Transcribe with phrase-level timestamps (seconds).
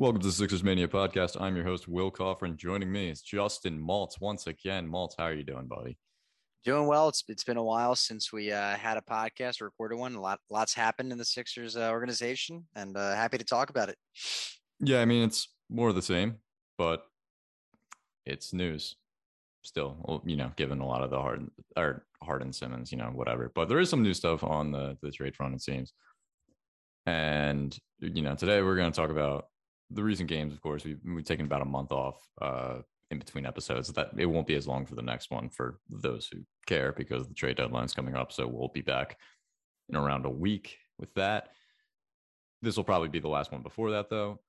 [0.00, 1.40] Welcome to the Sixers Mania podcast.
[1.40, 2.56] I'm your host, Will Coffrin.
[2.56, 4.88] Joining me is Justin Maltz once again.
[4.88, 5.98] Maltz, how are you doing, buddy?
[6.64, 7.08] Doing well.
[7.08, 10.14] It's it's been a while since we uh, had a podcast, recorded one.
[10.14, 13.88] A lot, lots happened in the Sixers uh, organization, and uh, happy to talk about
[13.88, 13.96] it.
[14.78, 16.36] Yeah, I mean it's more of the same,
[16.76, 17.02] but
[18.24, 18.94] it's news
[19.62, 20.22] still.
[20.24, 23.50] You know, given a lot of the Harden or Harden Simmons, you know, whatever.
[23.52, 25.92] But there is some new stuff on the the trade front, it seems.
[27.04, 29.47] And you know, today we're going to talk about
[29.90, 32.78] the recent games, of course, we've, we've taken about a month off uh,
[33.10, 33.92] in between episodes.
[33.92, 37.26] That it won't be as long for the next one for those who care because
[37.26, 38.32] the trade deadline's coming up.
[38.32, 39.16] So we'll be back
[39.88, 41.48] in around a week with that.
[42.60, 44.40] This will probably be the last one before that, though.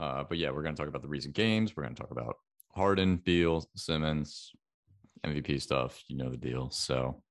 [0.00, 1.76] Uh, but yeah, we're going to talk about the recent games.
[1.76, 2.36] We're going to talk about
[2.74, 4.52] Harden, Beal, Simmons,
[5.24, 6.02] MVP stuff.
[6.08, 6.70] You know the deal.
[6.70, 7.22] So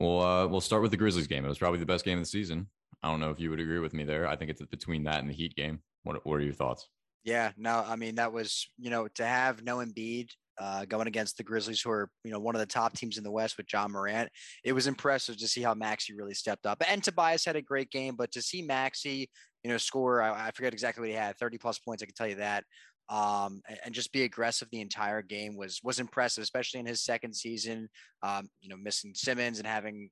[0.00, 1.44] we'll uh, we'll start with the Grizzlies game.
[1.44, 2.68] It was probably the best game of the season.
[3.02, 4.26] I don't know if you would agree with me there.
[4.26, 5.80] I think it's between that and the Heat game.
[6.06, 6.88] What, what are your thoughts?
[7.24, 11.36] Yeah, no, I mean that was you know to have no Embiid uh, going against
[11.36, 13.66] the Grizzlies, who are you know one of the top teams in the West with
[13.70, 14.30] Ja Morant.
[14.64, 17.90] It was impressive to see how Maxey really stepped up, and Tobias had a great
[17.90, 18.14] game.
[18.16, 19.28] But to see Maxey,
[19.64, 22.02] you know, score I, I forget exactly what he had, thirty plus points.
[22.02, 22.62] I can tell you that.
[23.08, 27.34] Um, and, just be aggressive the entire game was was impressive, especially in his second
[27.34, 27.88] season.
[28.22, 30.10] Um, you know, missing Simmons and having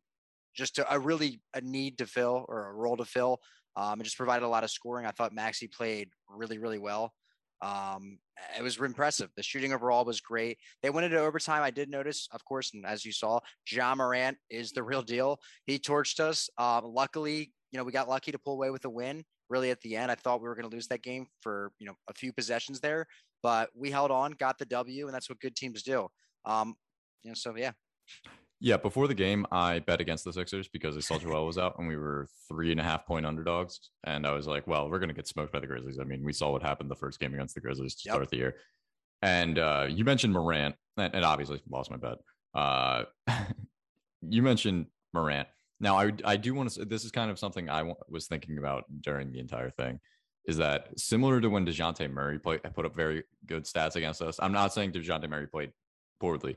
[0.55, 3.41] just a, a, really a need to fill or a role to fill
[3.77, 5.07] um, and just provided a lot of scoring.
[5.07, 7.13] I thought Maxey played really, really well.
[7.63, 8.19] Um,
[8.59, 9.31] it was impressive.
[9.37, 10.59] The shooting overall was great.
[10.83, 11.63] They went into overtime.
[11.63, 15.39] I did notice, of course, and as you saw, Ja Morant is the real deal.
[15.67, 16.51] He torched us.
[16.59, 19.25] Um, luckily, you know, we got lucky to pull away with a win.
[19.49, 21.87] Really, at the end, I thought we were going to lose that game for you
[21.87, 23.07] know a few possessions there,
[23.43, 26.09] but we held on, got the W, and that's what good teams do.
[26.45, 26.75] Um,
[27.23, 27.73] you know, so yeah.
[28.61, 31.79] Yeah, before the game, I bet against the Sixers because I saw Joel was out
[31.79, 33.91] and we were three and a half point underdogs.
[34.05, 35.99] And I was like, well, we're going to get smoked by the Grizzlies.
[36.01, 38.15] I mean, we saw what happened the first game against the Grizzlies to yep.
[38.15, 38.57] start the year.
[39.23, 42.19] And uh, you mentioned Morant, and, and, obviously lost my bet.
[42.55, 43.05] Uh,
[44.23, 45.49] you mentioned Morant.
[45.81, 48.27] Now, I, I do want to say this is kind of something I w- was
[48.27, 50.01] thinking about during the entire thing
[50.47, 54.39] is that similar to when DeJounte Murray played, put up very good stats against us.
[54.41, 55.73] I'm not saying DeJounte Murray played
[56.21, 56.57] poorly,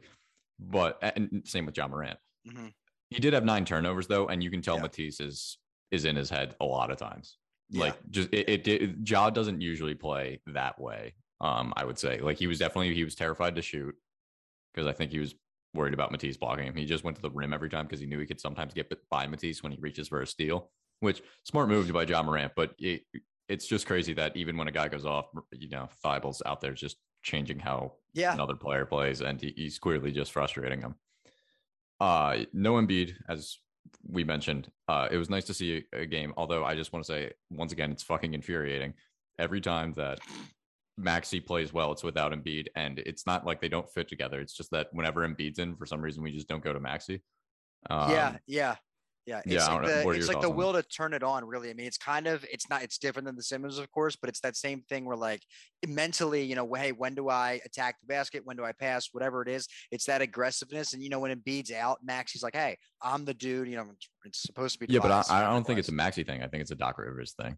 [0.60, 2.20] but and same with Ja Morant.
[2.48, 2.68] Mm-hmm.
[3.10, 4.84] He did have nine turnovers though, and you can tell yeah.
[4.84, 5.58] Matisse is
[5.92, 7.38] is in his head a lot of times.
[7.70, 7.86] Yeah.
[7.86, 11.14] Like just it, it, it Ja doesn't usually play that way.
[11.40, 13.96] Um, I would say like he was definitely he was terrified to shoot
[14.74, 15.36] because I think he was
[15.74, 16.76] worried about Matisse blocking him.
[16.76, 18.94] He just went to the rim every time because he knew he could sometimes get
[19.10, 20.72] by Matisse when he reaches for a steal.
[21.00, 23.04] Which smart move by Ja Morant, but it,
[23.48, 26.74] it's just crazy that even when a guy goes off, you know, Thybulle's out there
[26.74, 28.34] just changing how yeah.
[28.34, 30.96] another player plays, and he, he's clearly just frustrating him.
[32.00, 33.58] Uh, no Embiid, as
[34.08, 34.70] we mentioned.
[34.88, 37.72] Uh, it was nice to see a, game, although I just want to say once
[37.72, 38.94] again, it's fucking infuriating.
[39.40, 40.20] Every time that
[40.98, 44.40] Maxey plays well, it's without Embiid, and it's not like they don't fit together.
[44.40, 47.22] It's just that whenever Embiid's in, for some reason, we just don't go to Maxey.
[47.90, 48.76] Um, yeah, yeah.
[49.28, 51.44] Yeah, it's yeah, like the, it's like the will to turn it on.
[51.44, 54.16] Really, I mean, it's kind of it's not it's different than the Simmons, of course,
[54.16, 55.42] but it's that same thing where like
[55.86, 58.44] mentally, you know, hey, when do I attack the basket?
[58.46, 59.10] When do I pass?
[59.12, 60.94] Whatever it is, it's that aggressiveness.
[60.94, 63.68] And you know, when it Embiid's out, Max, he's like, hey, I'm the dude.
[63.68, 63.88] You know,
[64.24, 64.94] it's supposed to be.
[64.94, 66.42] Yeah, but I, I don't think it's a Maxey thing.
[66.42, 67.58] I think it's a Doc Rivers thing.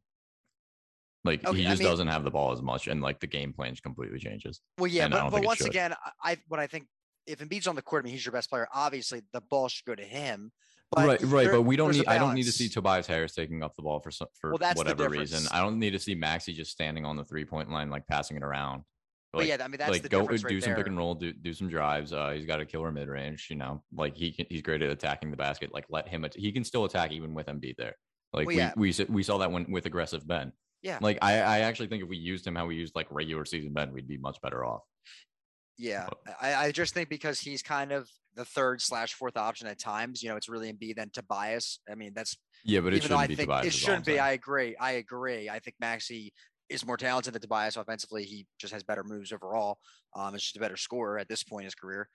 [1.23, 3.27] Like okay, he just I mean, doesn't have the ball as much, and like the
[3.27, 4.59] game plan completely changes.
[4.79, 5.93] Well, yeah, but, but once again,
[6.23, 6.87] I what I think
[7.27, 8.67] if Embiid's on the court, I mean, he's your best player.
[8.73, 10.51] Obviously, the ball should go to him.
[10.91, 11.43] But right, right.
[11.43, 12.07] There, but we don't need.
[12.07, 15.07] I don't need to see Tobias Harris taking up the ball for for well, whatever
[15.07, 15.47] reason.
[15.51, 18.37] I don't need to see Maxey just standing on the three point line, like passing
[18.37, 18.83] it around.
[19.31, 21.13] Like, but yeah, I mean that's like the go do right some pick and roll,
[21.13, 22.11] do do some drives.
[22.11, 23.47] Uh, he's got a killer mid range.
[23.51, 25.71] You know, like he can, he's great at attacking the basket.
[25.71, 26.25] Like let him.
[26.35, 27.95] he can still attack even with Embiid there.
[28.33, 28.73] Like well, yeah.
[28.75, 30.51] we, we we saw that when with aggressive Ben.
[30.81, 30.97] Yeah.
[30.99, 33.73] Like I I actually think if we used him how we used like regular season
[33.73, 34.81] Ben, we'd be much better off.
[35.79, 36.07] Yeah,
[36.41, 40.21] I, I just think because he's kind of the third slash fourth option at times.
[40.21, 41.79] You know, it's really Embiid then Tobias.
[41.89, 42.35] I mean, that's
[42.65, 43.67] yeah, but it shouldn't I be think Tobias.
[43.67, 44.19] It shouldn't be.
[44.19, 44.75] I agree.
[44.77, 45.49] I agree.
[45.49, 46.33] I think Maxey
[46.69, 48.25] is more talented than Tobias offensively.
[48.25, 49.77] He just has better moves overall.
[50.15, 52.09] Um, it's just a better scorer at this point in his career.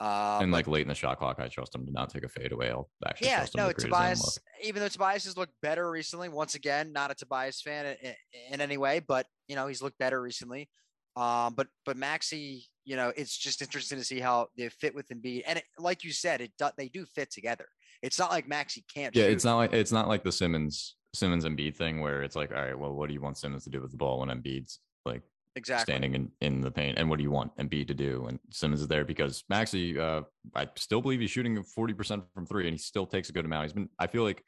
[0.00, 2.28] Uh, and like late in the shot clock, I trust him to not take a
[2.28, 2.70] fade away.
[2.70, 4.38] I'll actually yeah, trust him no, Tobias.
[4.62, 8.14] Even though Tobias has looked better recently, once again, not a Tobias fan in,
[8.52, 10.68] in any way, but you know he's looked better recently.
[11.18, 15.08] Um, but but Maxey, you know, it's just interesting to see how they fit with
[15.08, 15.42] Embiid.
[15.46, 17.66] And it, like you said, it do, they do fit together.
[18.02, 19.14] It's not like Maxey can't.
[19.16, 19.32] Yeah, shoot.
[19.32, 22.62] it's not like it's not like the Simmons Simmons Embiid thing where it's like, all
[22.62, 25.22] right, well, what do you want Simmons to do with the ball when Embiid's like
[25.56, 28.26] exactly standing in, in the paint, and what do you want Embiid to do?
[28.28, 30.22] And Simmons is there because Maxey, uh,
[30.54, 33.44] I still believe he's shooting forty percent from three, and he still takes a good
[33.44, 33.64] amount.
[33.64, 34.44] He's been, I feel like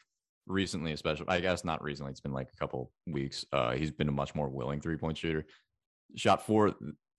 [0.47, 2.11] recently, especially I guess not recently.
[2.13, 3.45] It's been like a couple weeks.
[3.53, 5.47] Uh, he's been a much more willing three point shooter.
[6.17, 6.75] Shot four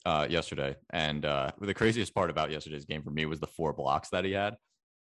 [0.05, 3.73] uh, yesterday, and uh, the craziest part about yesterday's game for me was the four
[3.73, 4.55] blocks that he had.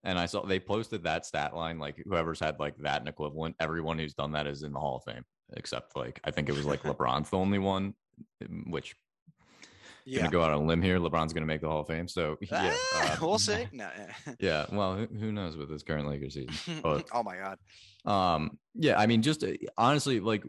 [0.04, 1.80] And I saw they posted that stat line.
[1.80, 4.98] Like whoever's had like that and equivalent, everyone who's done that is in the Hall
[4.98, 5.24] of Fame,
[5.56, 7.94] except like I think it was like LeBron's the only one,
[8.68, 8.96] which
[10.08, 10.20] yeah.
[10.20, 11.00] gonna go out on a limb here.
[11.00, 13.68] LeBron's gonna make the Hall of Fame, so yeah, uh, we'll see.
[13.74, 13.90] No,
[14.40, 16.80] yeah, well, who, who, knows with this current Lakers season?
[16.84, 17.58] But, oh my god.
[18.06, 20.44] Um, yeah, I mean, just uh, honestly, like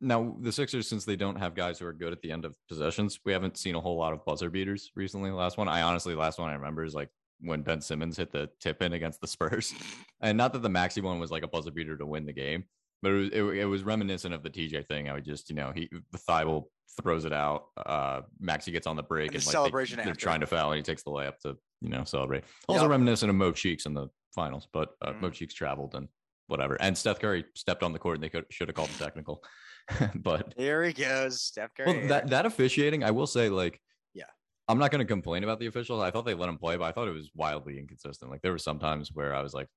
[0.00, 2.56] now the Sixers, since they don't have guys who are good at the end of
[2.68, 5.30] possessions, we haven't seen a whole lot of buzzer beaters recently.
[5.30, 7.08] The last one, I honestly, last one I remember is like
[7.40, 9.74] when Ben Simmons hit the tip in against the Spurs,
[10.20, 12.64] and not that the Maxey one was like a buzzer beater to win the game,
[13.02, 15.08] but it was, it, it was reminiscent of the TJ thing.
[15.08, 16.64] I would just, you know, he the Thybulle
[17.02, 17.66] throws it out.
[17.76, 20.00] Uh, Maxey gets on the break and, and like celebration.
[20.02, 22.44] They, are trying to foul, and he takes the layup to you know celebrate.
[22.68, 22.90] Also yep.
[22.90, 25.22] reminiscent of Mo Cheeks in the finals, but uh, mm.
[25.22, 26.08] Mo Cheeks traveled and
[26.46, 26.76] whatever.
[26.80, 29.42] And Steph Curry stepped on the court, and they could, should have called the technical.
[30.14, 31.98] but here he goes, Steph Curry.
[31.98, 33.80] Well, that that officiating, I will say, like,
[34.14, 34.24] yeah,
[34.68, 36.02] I'm not going to complain about the officials.
[36.02, 38.30] I thought they let him play, but I thought it was wildly inconsistent.
[38.30, 39.68] Like there were some times where I was like,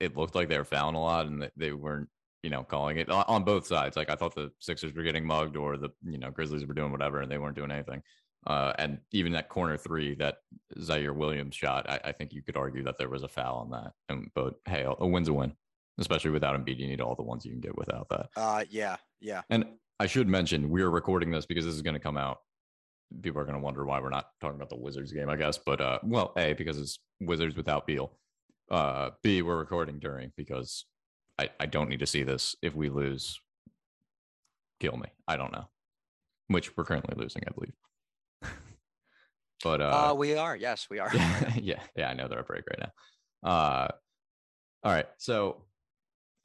[0.00, 2.08] it looked like they were fouling a lot, and they weren't
[2.46, 3.96] you know, calling it on both sides.
[3.96, 6.92] Like I thought the Sixers were getting mugged or the, you know, Grizzlies were doing
[6.92, 8.02] whatever and they weren't doing anything.
[8.46, 10.36] Uh, and even that corner three that
[10.78, 13.70] Ziaire Williams shot, I, I, think you could argue that there was a foul on
[13.70, 13.90] that.
[14.08, 15.54] And, but hey, a, a win's a win,
[15.98, 16.78] especially without Embiid.
[16.78, 18.28] You need all the ones you can get without that.
[18.36, 19.42] Uh, yeah, yeah.
[19.50, 19.64] And
[19.98, 22.38] I should mention we are recording this because this is going to come out.
[23.22, 25.58] People are going to wonder why we're not talking about the Wizards game, I guess.
[25.58, 28.12] But uh, well, a because it's Wizards without Beal.
[28.70, 30.86] Uh, B we're recording during because
[31.38, 32.56] I, I don't need to see this.
[32.62, 33.40] If we lose,
[34.80, 35.08] kill me.
[35.28, 35.68] I don't know.
[36.48, 37.74] Which we're currently losing, I believe.
[39.62, 40.56] but uh, uh, we are.
[40.56, 41.10] Yes, we are.
[41.56, 43.48] yeah, yeah, I know they're a break right now.
[43.48, 43.88] Uh
[44.86, 45.06] all right.
[45.18, 45.62] So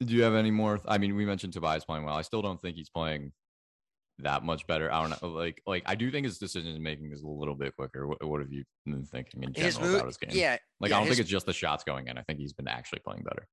[0.06, 0.80] do you have any more?
[0.86, 2.16] I mean, we mentioned Tobias playing well.
[2.16, 3.32] I still don't think he's playing
[4.18, 4.92] that much better.
[4.92, 5.28] I don't know.
[5.28, 8.06] Like, like I do think his decision making is a little bit quicker.
[8.06, 10.30] What, what, have you been thinking in general move, about his game?
[10.32, 12.18] Yeah, like yeah, I don't his, think it's just the shots going in.
[12.18, 13.48] I think he's been actually playing better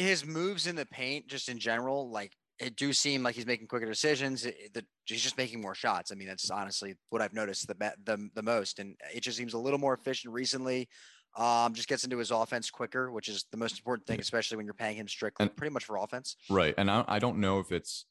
[0.00, 3.66] his moves in the paint, just in general, like it do seem like he's making
[3.66, 4.44] quicker decisions.
[4.44, 6.10] It, the, he's just making more shots.
[6.10, 9.54] I mean, that's honestly what I've noticed the the the most, and it just seems
[9.54, 10.88] a little more efficient recently.
[11.36, 14.66] Um, just gets into his offense quicker, which is the most important thing, especially when
[14.66, 16.36] you're paying him strictly, and, pretty much for offense.
[16.48, 18.06] Right, and I, I don't know if it's,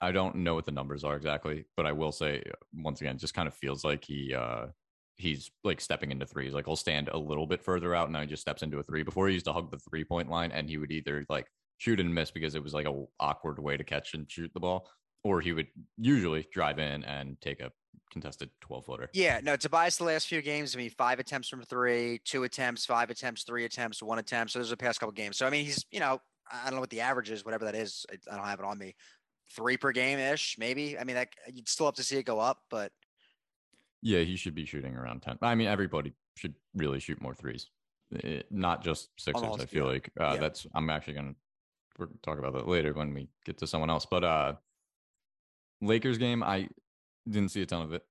[0.00, 2.42] I don't know what the numbers are exactly, but I will say
[2.72, 4.66] once again, just kind of feels like he uh
[5.16, 6.52] he's like stepping into threes.
[6.52, 8.82] Like he'll stand a little bit further out, and now he just steps into a
[8.82, 9.02] three.
[9.02, 11.46] Before he used to hug the three point line, and he would either like
[11.78, 14.60] shoot and miss because it was like a awkward way to catch and shoot the
[14.60, 14.88] ball,
[15.22, 15.66] or he would
[15.96, 17.70] usually drive in and take a
[18.10, 19.10] contested 12 footer.
[19.12, 22.86] Yeah, no, Tobias the last few games, I mean, five attempts from three, two attempts,
[22.86, 24.52] five attempts, three attempts, one attempt.
[24.52, 25.36] So those are the past couple games.
[25.36, 26.20] So I mean, he's, you know,
[26.50, 28.06] I don't know what the average is, whatever that is.
[28.30, 28.94] I don't have it on me.
[29.54, 30.98] Three per game ish, maybe.
[30.98, 32.92] I mean, that you'd still have to see it go up, but
[34.02, 35.38] yeah, he should be shooting around 10.
[35.42, 37.68] I mean, everybody should really shoot more threes,
[38.10, 39.60] it, eh, not just Sixers.
[39.60, 40.40] I feel like uh, yeah.
[40.40, 41.34] that's, I'm actually going
[41.98, 44.06] to talk about that later when we get to someone else.
[44.06, 44.54] But uh
[45.80, 46.68] Lakers game, I
[47.28, 48.02] didn't see a ton of it,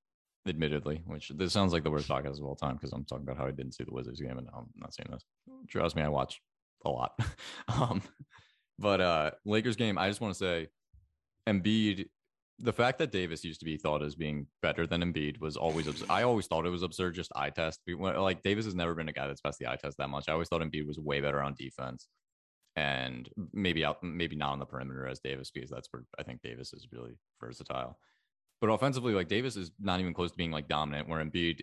[0.48, 3.38] admittedly, which this sounds like the worst podcast of all time because I'm talking about
[3.38, 5.24] how I didn't see the Wizards game and I'm not seeing this.
[5.68, 6.42] Trust me, I watch
[6.86, 7.18] a lot.
[7.68, 8.02] um,
[8.80, 10.68] but uh Lakers game, I just want to say
[11.48, 12.08] Embiid
[12.60, 15.88] the fact that Davis used to be thought as being better than Embiid was always
[15.88, 16.10] absurd.
[16.10, 17.16] I always thought it was absurd.
[17.16, 17.82] Just eye test.
[17.88, 20.30] Like Davis has never been a guy that's passed the eye test that much.
[20.30, 22.08] I always thought Embiid was way better on defense,
[22.76, 26.42] and maybe out, maybe not on the perimeter as Davis because that's where I think
[26.42, 27.98] Davis is really versatile.
[28.64, 31.10] But offensively, like Davis is not even close to being like dominant.
[31.10, 31.60] Where Embiid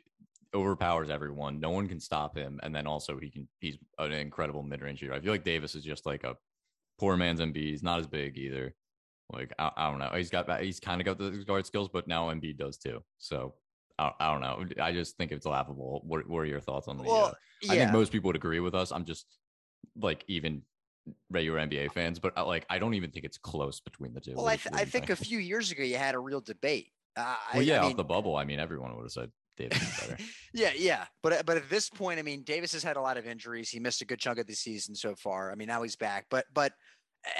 [0.54, 4.62] overpowers everyone, no one can stop him, and then also he can he's an incredible
[4.62, 5.14] mid range shooter.
[5.14, 6.36] I feel like Davis is just like a
[6.98, 7.70] poor man's Embiid.
[7.70, 8.74] He's not as big either
[9.32, 10.10] like I, I don't know.
[10.14, 10.60] He's got.
[10.60, 13.02] He's kind of got the guard skills, but now Embiid does too.
[13.16, 13.54] So
[13.98, 14.66] I, I don't know.
[14.82, 16.02] I just think it's laughable.
[16.04, 17.04] What, what are your thoughts on the?
[17.04, 17.72] Well, uh, yeah.
[17.72, 18.92] I think most people would agree with us.
[18.92, 19.24] I'm just
[19.96, 20.60] like even
[21.30, 24.34] regular NBA fans, but uh, like I don't even think it's close between the two.
[24.34, 26.88] Well, I, th- I think, a few years ago you had a real debate.
[27.16, 28.36] Uh, well, yeah, I mean, off the bubble.
[28.36, 30.22] I mean, everyone would have said Davis is better.
[30.54, 33.26] yeah, yeah, but but at this point, I mean, Davis has had a lot of
[33.26, 33.70] injuries.
[33.70, 35.50] He missed a good chunk of the season so far.
[35.50, 36.72] I mean, now he's back, but but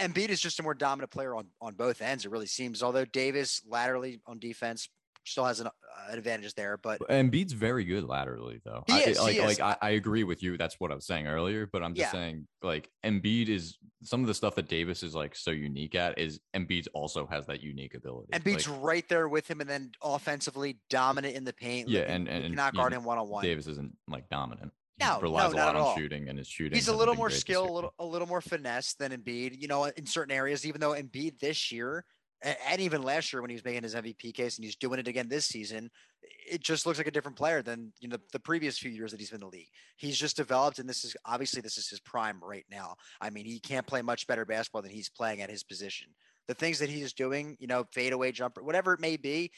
[0.00, 2.24] Embiid is just a more dominant player on on both ends.
[2.24, 2.82] It really seems.
[2.82, 4.88] Although Davis laterally on defense
[5.30, 5.70] still has an, uh,
[6.10, 8.82] an advantage there, but Embiid's very good laterally though.
[8.86, 10.56] He is, I, like he like I, I, agree with you.
[10.56, 11.68] That's what I was saying earlier.
[11.72, 12.20] But I'm just yeah.
[12.20, 16.18] saying like Embiid is some of the stuff that Davis is like so unique at
[16.18, 18.32] is Embiid also has that unique ability.
[18.32, 21.88] Embiid's like, right there with him, and then offensively dominant in the paint.
[21.88, 23.44] Yeah, like, and and not guard him one on one.
[23.44, 25.96] Davis isn't like dominant No, relies no, a lot at on all.
[25.96, 26.76] shooting, and his shooting.
[26.76, 29.60] He's a little more skill, a little a little more finesse than Embiid.
[29.60, 32.04] You know, in certain areas, even though Embiid this year
[32.42, 35.08] and even last year when he was making his MVP case and he's doing it
[35.08, 35.90] again this season,
[36.22, 39.20] it just looks like a different player than you know the previous few years that
[39.20, 39.68] he's been in the league.
[39.96, 42.96] He's just developed, and this is obviously this is his prime right now.
[43.20, 46.08] I mean, he can't play much better basketball than he's playing at his position.
[46.48, 49.52] The things that he's doing, you know, fadeaway jumper, whatever it may be,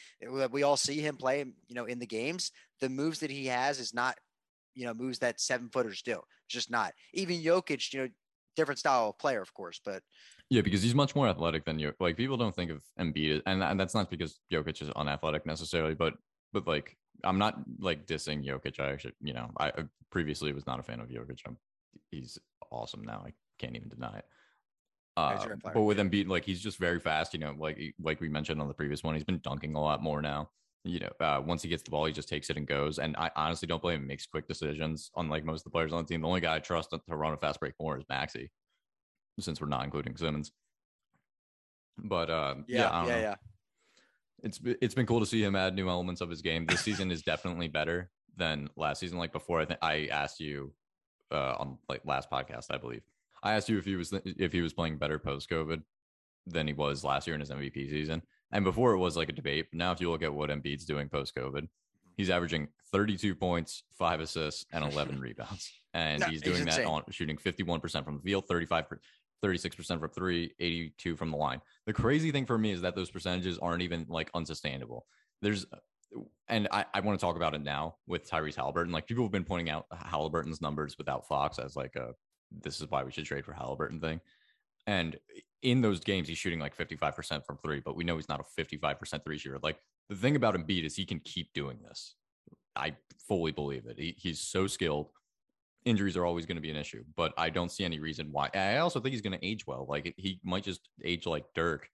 [0.50, 2.50] we all see him play, you know, in the games.
[2.80, 4.18] The moves that he has is not,
[4.74, 6.20] you know, moves that seven footers do.
[6.48, 6.92] Just not.
[7.14, 8.08] Even Jokic, you know,
[8.56, 10.02] different style of player, of course, but
[10.52, 11.94] Yeah, because he's much more athletic than you.
[11.98, 15.94] Like people don't think of Embiid, and and that's not because Jokic is unathletic necessarily,
[15.94, 16.12] but
[16.52, 16.94] but like
[17.24, 18.78] I'm not like dissing Jokic.
[18.78, 19.72] I actually, you know, I
[20.10, 21.38] previously was not a fan of Jokic.
[21.46, 21.56] I'm,
[22.10, 22.38] he's
[22.70, 23.24] awesome now.
[23.26, 24.26] I can't even deny it.
[25.16, 25.58] Uh, player.
[25.72, 27.32] but with Embiid, like he's just very fast.
[27.32, 30.02] You know, like like we mentioned on the previous one, he's been dunking a lot
[30.02, 30.50] more now.
[30.84, 32.98] You know, uh, once he gets the ball, he just takes it and goes.
[32.98, 34.02] And I honestly don't blame him.
[34.02, 36.20] He makes quick decisions, unlike most of the players on the team.
[36.20, 38.50] The only guy I trust to to run a fast break more is Maxey,
[39.40, 40.52] since we're not including Simmons.
[41.98, 43.20] But um, yeah, I yeah, don't yeah, know.
[43.20, 43.34] yeah.
[44.42, 46.66] It's it's been cool to see him add new elements of his game.
[46.66, 49.18] This season is definitely better than last season.
[49.18, 50.72] Like before, I think I asked you
[51.30, 53.02] uh, on like last podcast, I believe.
[53.42, 55.82] I asked you if he was if he was playing better post COVID
[56.46, 58.22] than he was last year in his MVP season.
[58.50, 59.68] And before it was like a debate.
[59.70, 61.68] But now if you look at what Embiid's doing post COVID,
[62.16, 65.72] he's averaging 32 points, five assists, and 11 rebounds.
[65.94, 68.88] And No, he's he's doing that on shooting 51% from the field, 35
[69.42, 71.60] 36% from three, 82 from the line.
[71.86, 75.06] The crazy thing for me is that those percentages aren't even like unsustainable.
[75.40, 75.66] There's,
[76.48, 78.92] and I, I want to talk about it now with Tyrese Halliburton.
[78.92, 82.14] Like people have been pointing out Halliburton's numbers without Fox as like a,
[82.50, 84.20] this is why we should trade for Halliburton thing.
[84.86, 85.16] And
[85.62, 88.60] in those games, he's shooting like 55% from three, but we know he's not a
[88.60, 89.58] 55% three shooter.
[89.62, 92.14] Like the thing about Embiid is he can keep doing this.
[92.74, 92.96] I
[93.28, 93.98] fully believe it.
[93.98, 95.10] He, he's so skilled.
[95.84, 98.48] Injuries are always going to be an issue, but I don't see any reason why.
[98.54, 99.84] I also think he's going to age well.
[99.88, 101.88] Like he might just age like Dirk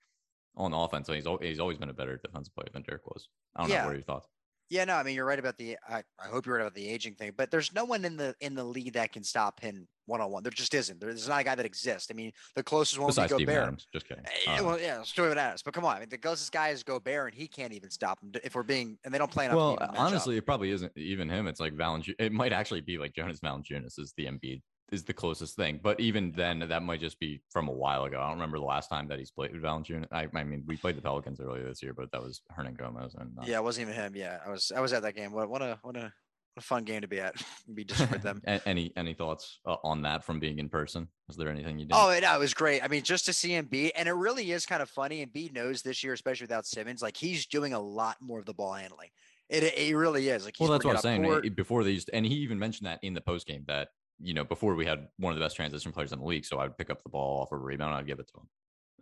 [0.56, 1.08] on offense.
[1.08, 3.28] He's he's always been a better defensive player than Dirk was.
[3.56, 3.78] I don't Yeah.
[3.78, 3.84] know.
[3.86, 4.28] What are your thoughts?
[4.70, 5.76] Yeah, no, I mean you're right about the.
[5.88, 8.34] I, I hope you're right about the aging thing, but there's no one in the
[8.40, 10.42] in the league that can stop him one on one.
[10.42, 11.00] There just isn't.
[11.00, 12.08] There's not a guy that exists.
[12.10, 13.62] I mean, the closest one would be Besides Gobert.
[13.62, 14.24] Adams, just kidding.
[14.46, 15.62] Eh, Uh, well, yeah, Steven Adams.
[15.62, 18.22] But come on, I mean, the closest guy is Gobert, and he can't even stop
[18.22, 18.32] him.
[18.44, 19.56] If we're being, and they don't play enough.
[19.56, 21.46] well, honestly, it probably isn't even him.
[21.46, 22.14] It's like Valanciunas.
[22.18, 25.80] It might actually be like Jonas Valanciunas is the Embiid is the closest thing.
[25.82, 28.20] But even then, that might just be from a while ago.
[28.20, 30.08] I don't remember the last time that he's played with Valanciunas.
[30.12, 33.38] I, I mean, we played the Pelicans earlier this year, but that was Hernangomez and
[33.38, 34.16] uh, yeah, it wasn't even him.
[34.16, 35.32] Yeah, I was I was at that game.
[35.32, 36.12] What what a what a, what
[36.56, 37.34] a fun game to be at.
[37.74, 38.42] be just with them.
[38.66, 41.08] Any any thoughts uh, on that from being in person?
[41.28, 41.94] Is there anything you did?
[41.94, 42.82] Oh, no, it was great.
[42.82, 45.22] I mean, just to see him be, and it really is kind of funny.
[45.22, 48.46] And B knows this year, especially without Simmons, like he's doing a lot more of
[48.46, 49.10] the ball handling.
[49.48, 50.44] It it really is.
[50.44, 51.24] Like he's well, that's what I'm saying.
[51.24, 51.54] court.
[51.54, 53.88] Before they used, and he even mentioned that in the post game that
[54.20, 56.44] you know before we had one of the best transition players in the league.
[56.44, 58.28] So I would pick up the ball off of a rebound, and I'd give it
[58.28, 58.48] to him.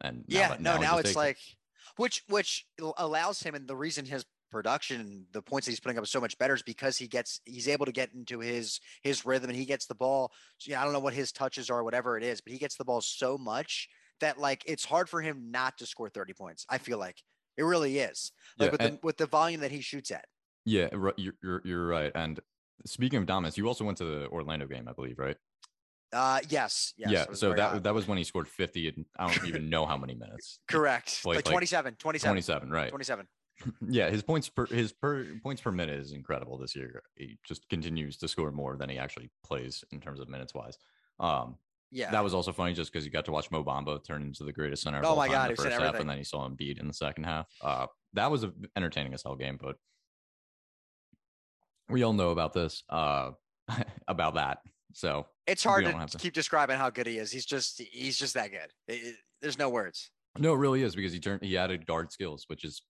[0.00, 1.38] And yeah, that- no, he now it's like,
[1.96, 2.66] which which
[2.98, 6.20] allows him, and the reason his production, the points that he's putting up is so
[6.20, 9.58] much better is because he gets he's able to get into his his rhythm, and
[9.58, 10.32] he gets the ball.
[10.58, 12.76] So, yeah, I don't know what his touches are, whatever it is, but he gets
[12.76, 13.88] the ball so much
[14.20, 16.64] that like it's hard for him not to score thirty points.
[16.68, 17.16] I feel like
[17.56, 20.26] it really is, like Yeah, with and- the with the volume that he shoots at.
[20.64, 22.12] Yeah, you're, you're you're right.
[22.14, 22.40] And
[22.84, 25.36] speaking of dominance, you also went to the Orlando game, I believe, right?
[26.12, 27.10] Uh, yes, yes.
[27.10, 27.26] yeah.
[27.34, 30.14] So that that was when he scored 50, and I don't even know how many
[30.14, 30.60] minutes.
[30.68, 31.24] correct.
[31.24, 32.88] Like like, 27, 27, 27, right?
[32.90, 33.26] 27.
[33.88, 37.02] yeah, his points per his per points per minute is incredible this year.
[37.16, 40.78] He just continues to score more than he actually plays in terms of minutes wise.
[41.18, 41.56] Um,
[41.90, 42.10] Yeah.
[42.10, 44.52] that was also funny just because you got to watch Mo Bamba turn into the
[44.52, 45.00] greatest center.
[45.04, 46.94] Oh my God, in the first half, and then he saw him beat in the
[46.94, 47.46] second half.
[47.62, 49.76] Uh, that was a entertaining as hell game, but
[51.88, 52.82] we all know about this.
[52.88, 53.32] Uh,
[54.08, 54.58] about that.
[54.92, 57.30] So it's hard to, to- keep describing how good he is.
[57.30, 58.70] He's just he's just that good.
[58.88, 60.10] It- it- there's no words.
[60.38, 62.82] No, it really is because he turned he added guard skills, which is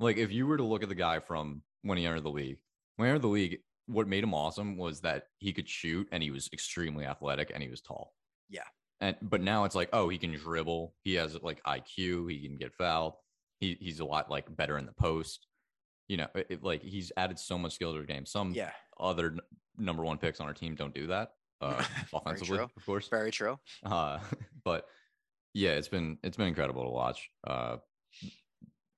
[0.00, 2.58] like if you were to look at the guy from when he entered the league,
[2.96, 6.22] when he entered the league, what made him awesome was that he could shoot and
[6.22, 8.14] he was extremely athletic and he was tall.
[8.50, 8.62] Yeah.
[9.00, 12.56] And but now it's like, oh, he can dribble, he has like IQ, he can
[12.56, 13.14] get fouled,
[13.60, 15.46] he he's a lot like better in the post.
[16.12, 18.26] You know, it, like he's added so much skill to the game.
[18.26, 19.40] Some Yeah, other n-
[19.78, 21.30] number one picks on our team don't do that
[21.62, 22.68] uh, offensively, true.
[22.76, 23.08] of course.
[23.08, 23.58] very true.
[23.82, 24.18] Uh,
[24.64, 24.84] but
[25.54, 27.30] yeah, it's been it's been incredible to watch.
[27.46, 27.76] Uh,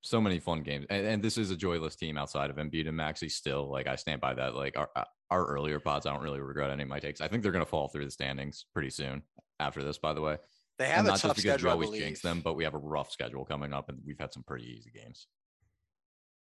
[0.01, 2.97] so many fun games, and, and this is a joyless team outside of Embiid and
[2.97, 3.29] Maxey.
[3.29, 4.53] Still, like I stand by that.
[4.53, 4.89] Like our
[5.31, 7.21] our earlier pods, I don't really regret any of my takes.
[7.21, 9.21] I think they're going to fall through the standings pretty soon
[9.61, 9.97] after this.
[9.97, 10.37] By the way,
[10.79, 11.69] They and have a not tough just because we schedule.
[11.69, 14.33] I always jinx them, but we have a rough schedule coming up, and we've had
[14.33, 15.27] some pretty easy games.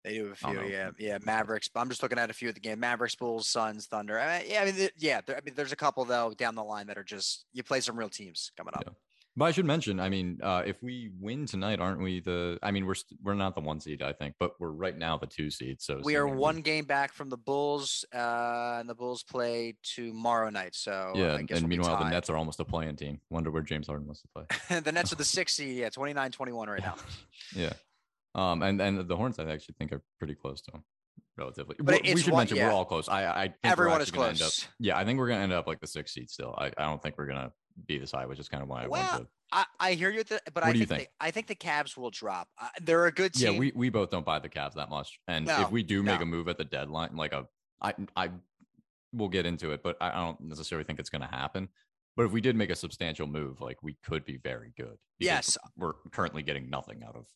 [0.05, 1.19] They do a don't few, yeah, yeah.
[1.25, 1.71] Mavericks.
[1.77, 2.81] I'm just looking at a few of the game.
[2.81, 4.19] Mavericks, Bulls, Suns, Thunder.
[4.19, 5.21] I mean, yeah, I mean, yeah.
[5.25, 7.81] There, I mean, there's a couple though down the line that are just you play
[7.81, 8.83] some real teams coming up.
[8.87, 8.93] Yeah.
[9.35, 12.59] But I should mention, I mean, uh, if we win tonight, aren't we the?
[12.63, 15.17] I mean, we're st- we're not the one seed, I think, but we're right now
[15.17, 15.81] the two seed.
[15.81, 20.51] So We are one game back from the Bulls, uh, and the Bulls play tomorrow
[20.51, 20.75] night.
[20.75, 22.11] So Yeah, and we'll meanwhile the.
[22.11, 23.21] Nets are almost a playing team.
[23.31, 24.81] Wonder where James Harden wants to play.
[24.81, 25.79] the Nets are the sixth seed.
[25.79, 26.97] Yeah, 29-21 right now.
[27.57, 27.73] yeah,
[28.35, 30.85] um, and and the Hornets I actually think are pretty close to him,
[31.37, 31.77] relatively.
[31.79, 32.69] But we should one- mention yeah.
[32.69, 33.09] we're all close.
[33.09, 34.69] I I Everyone is end up- close.
[34.79, 36.55] yeah, I think we're gonna end up like the sixth seed still.
[36.59, 37.53] I, I don't think we're gonna
[37.87, 39.29] be this high, which is kind of why I Well, wanted to.
[39.55, 41.11] I, I hear you, th- but I What you think, think?
[41.21, 42.49] They, I think the Cavs will drop.
[42.61, 43.53] Uh, they're a good team.
[43.55, 45.21] Yeah, we, we both don't buy the Cavs that much.
[45.29, 46.23] And No, if we do make no.
[46.23, 47.47] a move at the deadline, like a
[47.81, 48.31] I I
[49.13, 51.69] we'll get into it, but I, I don't necessarily think it's gonna happen.
[52.17, 54.99] But if we did make a substantial move, like we could be very good.
[55.19, 55.57] Yes.
[55.79, 57.31] We're currently getting nothing out of the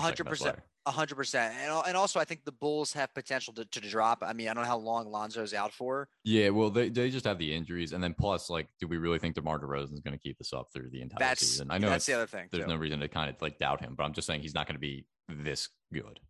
[0.00, 0.58] hundred percent.
[0.86, 1.54] A hundred percent.
[1.62, 4.22] And and also I think the Bulls have potential to, to drop.
[4.22, 6.08] I mean, I don't know how long Lonzo's out for.
[6.24, 7.92] Yeah, well they, they just have the injuries.
[7.92, 10.68] And then plus, like, do we really think DeMar DeRozan is gonna keep this up
[10.74, 11.68] through the entire That's season?
[11.70, 12.48] I know that's the other thing.
[12.50, 12.70] there's too.
[12.70, 14.78] no reason to kind of like doubt him, but I'm just saying he's not gonna
[14.78, 16.20] be this good.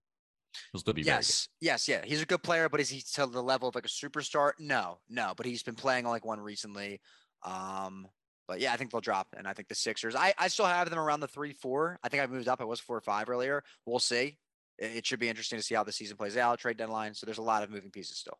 [0.72, 1.18] He'll still be very good.
[1.18, 2.04] Yes, yes, yeah.
[2.04, 4.52] He's a good player, but is he to the level of like a superstar?
[4.58, 5.32] No, no.
[5.36, 7.00] But he's been playing like one recently.
[7.44, 8.06] Um,
[8.52, 10.14] but yeah, I think they'll drop, and I think the Sixers.
[10.14, 11.98] I, I still have them around the three, four.
[12.04, 12.60] I think I moved up.
[12.60, 13.64] I was four or five earlier.
[13.86, 14.36] We'll see.
[14.78, 16.58] It, it should be interesting to see how the season plays out.
[16.58, 17.14] Trade deadline.
[17.14, 18.38] So there's a lot of moving pieces still.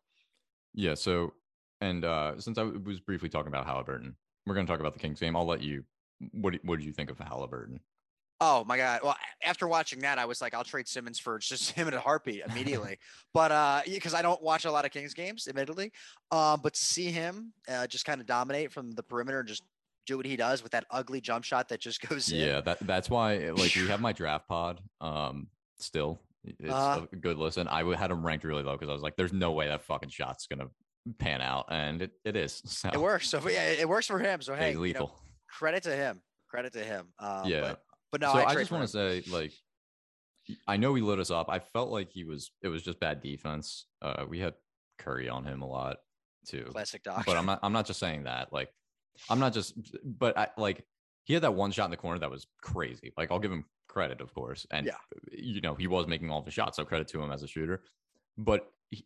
[0.75, 0.93] Yeah.
[0.93, 1.33] So,
[1.81, 4.15] and uh since I was briefly talking about Halliburton,
[4.45, 5.35] we're going to talk about the Kings game.
[5.35, 5.83] I'll let you.
[6.31, 7.79] What What do you think of Halliburton?
[8.45, 8.99] Oh my god!
[9.03, 11.99] Well, after watching that, I was like, I'll trade Simmons for just him in a
[11.99, 12.99] heartbeat immediately.
[13.33, 15.93] but uh, because I don't watch a lot of Kings games, admittedly,
[16.29, 19.63] um, but to see him uh, just kind of dominate from the perimeter and just
[20.05, 22.39] do what he does with that ugly jump shot that just goes in.
[22.39, 24.81] Yeah, that that's why like we have my draft pod.
[25.01, 25.47] Um,
[25.79, 27.05] still, it's Uh-huh.
[27.11, 27.67] a good listen.
[27.67, 29.83] I would- had him ranked really low because I was like, "There's no way that
[29.83, 30.67] fucking shot's gonna
[31.19, 32.61] pan out," and it, it is.
[32.65, 33.29] So It works.
[33.29, 34.41] So yeah, it works for him.
[34.41, 35.19] So yeah, hey, he's you know, lethal.
[35.49, 36.21] credit to him.
[36.49, 37.07] Credit to him.
[37.19, 37.61] Um, yeah.
[37.61, 37.81] But,
[38.11, 39.51] but no, so I, I, just want to say, like,
[40.67, 41.47] I know he lit us up.
[41.49, 42.51] I felt like he was.
[42.61, 43.87] It was just bad defense.
[44.01, 44.53] Uh, we had
[44.99, 45.97] Curry on him a lot
[46.47, 46.65] too.
[46.69, 47.23] classic doc.
[47.25, 47.59] but I'm not.
[47.63, 48.53] I'm not just saying that.
[48.53, 48.69] Like,
[49.29, 49.73] I'm not just.
[50.03, 50.85] But I like
[51.25, 53.13] he had that one shot in the corner that was crazy.
[53.17, 54.95] Like, I'll give him credit, of course, and Yeah.
[55.31, 57.83] you know he was making all the shots, so credit to him as a shooter.
[58.37, 59.05] But he,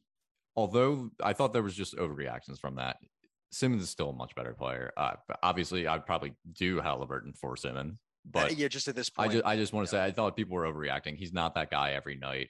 [0.55, 2.97] although I thought there was just overreactions from that,
[3.51, 4.91] Simmons is still a much better player.
[4.97, 7.97] Uh, obviously, I'd probably do Halliburton for Simmons, Uh,
[8.31, 9.31] but yeah, just at this I point.
[9.33, 10.03] just I just want to yeah.
[10.03, 11.17] say I thought people were overreacting.
[11.17, 12.49] He's not that guy every night.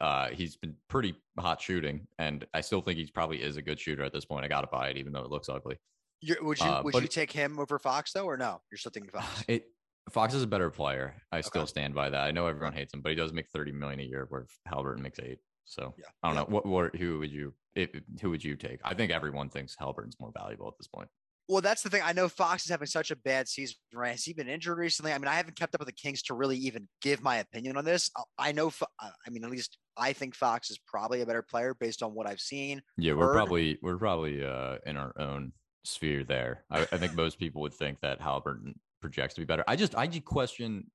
[0.00, 3.80] Uh, he's been pretty hot shooting, and I still think he probably is a good
[3.80, 4.44] shooter at this point.
[4.44, 5.78] I gotta buy it, even though it looks ugly.
[6.22, 8.60] You're- would you uh, would you take him over Fox though, or no?
[8.70, 9.44] You're still thinking Fox.
[9.48, 9.64] It
[10.10, 11.14] Fox is a better player.
[11.30, 12.20] I still stand by that.
[12.22, 15.02] I know everyone hates him, but he does make thirty million a year, where Halliburton
[15.02, 15.38] makes eight.
[15.64, 16.04] So Yeah.
[16.22, 16.40] I don't Yeah.
[16.42, 18.80] know what what who would you if, who would you take?
[18.84, 21.08] I think everyone thinks Halliburton's more valuable at this point.
[21.48, 22.02] Well, that's the thing.
[22.04, 23.76] I know Fox is having such a bad season.
[23.92, 24.12] Right?
[24.12, 25.12] Has he been injured recently?
[25.12, 27.76] I mean, I haven't kept up with the Kings to really even give my opinion
[27.76, 28.10] on this.
[28.38, 28.70] I- know.
[29.00, 32.26] I mean, at least I think Fox is probably a better player based on what
[32.28, 32.80] I've seen.
[32.96, 33.34] Yeah, we're Bird.
[33.34, 35.52] probably we're probably uh, in our own
[35.84, 36.64] sphere there.
[36.70, 39.64] I, I think most people would think that Halliburton projects to be better.
[39.66, 40.90] I just I just question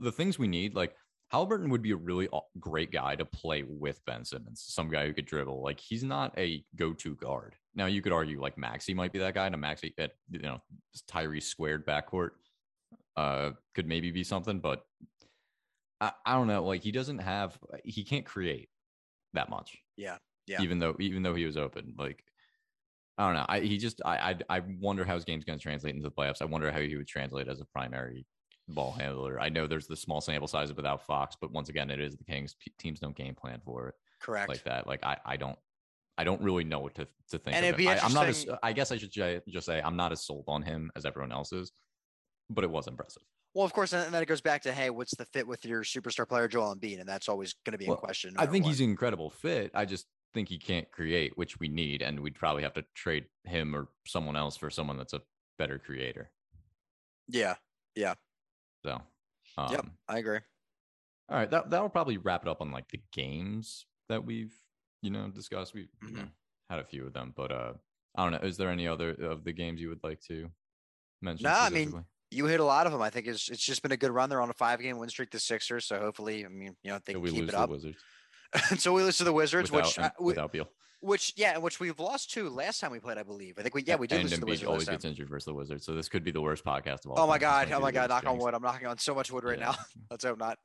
[0.00, 0.74] the things we need.
[0.74, 0.94] Like
[1.28, 2.28] Halliburton would be a really
[2.60, 5.62] great guy to play with Ben Simmons, some guy who could dribble.
[5.62, 7.56] Like he's not a go-to guard.
[7.74, 10.40] Now you could argue like Maxey might be that guy, and a Maxey at you
[10.40, 10.60] know
[11.10, 12.30] Tyrese squared backcourt
[13.16, 14.84] uh could maybe be something, but
[16.00, 16.64] I, I don't know.
[16.64, 18.68] Like he doesn't have he can't create
[19.32, 20.18] that much Yeah.
[20.46, 20.60] Yeah.
[20.62, 22.22] even though even though he was open like
[23.18, 25.62] i don't know I, he just I, I i wonder how his game's going to
[25.62, 28.26] translate into the playoffs i wonder how he would translate as a primary
[28.68, 32.00] ball handler i know there's the small sample size without fox but once again it
[32.00, 34.48] is the kings P- teams don't game plan for it Correct.
[34.48, 35.58] like that like i i don't
[36.16, 37.98] i don't really know what to, to think And of it'd be him.
[38.00, 40.44] I, i'm not as i guess i should ju- just say i'm not as sold
[40.48, 41.72] on him as everyone else is
[42.50, 43.22] but it was impressive
[43.56, 45.84] well, of course, and then it goes back to hey, what's the fit with your
[45.84, 48.34] superstar player Joel Embiid, and that's always going to be Well, in question.
[48.36, 48.70] I think what.
[48.70, 49.70] he's an incredible fit.
[49.74, 53.24] I just think he can't create, which we need, and we'd probably have to trade
[53.44, 55.22] him or someone else for someone that's a
[55.58, 56.30] better creator.
[57.28, 57.54] Yeah.
[57.94, 58.14] Yeah.
[58.84, 59.00] So,
[59.56, 59.86] um, Yep.
[60.08, 60.40] I agree.
[61.30, 64.52] all right, that that'll probably wrap it up on like the games that we've
[65.00, 65.72] you know discussed.
[65.72, 66.24] We you know,
[66.68, 67.72] had a few of them, but uh,
[68.16, 68.46] I don't know.
[68.46, 70.50] Is there any other of the games you would like to
[71.22, 71.44] mention?
[71.44, 72.04] No, I mean.
[72.30, 73.00] You hit a lot of them.
[73.00, 74.28] I think it's it's just been a good run.
[74.28, 75.30] They're on a five game win streak.
[75.30, 77.70] The Sixers, so hopefully, I mean, you know, they can we keep lose it up.
[77.70, 77.94] the
[78.78, 80.68] So we lose to the Wizards, without, which uh, we- without Beal.
[81.00, 83.18] which yeah, which we've lost to last time we played.
[83.18, 83.58] I believe.
[83.58, 85.46] I think we yeah we did and lose to the Wizards always gets injured versus
[85.46, 87.20] the Wizards, so this could be the worst podcast of all.
[87.20, 87.38] Oh my.
[87.38, 87.70] God!
[87.72, 88.10] Oh my god!
[88.10, 88.54] Knock on wood.
[88.54, 89.66] I'm knocking on so much wood right Yeah.
[89.70, 89.74] now.
[90.10, 90.58] Let's hope not.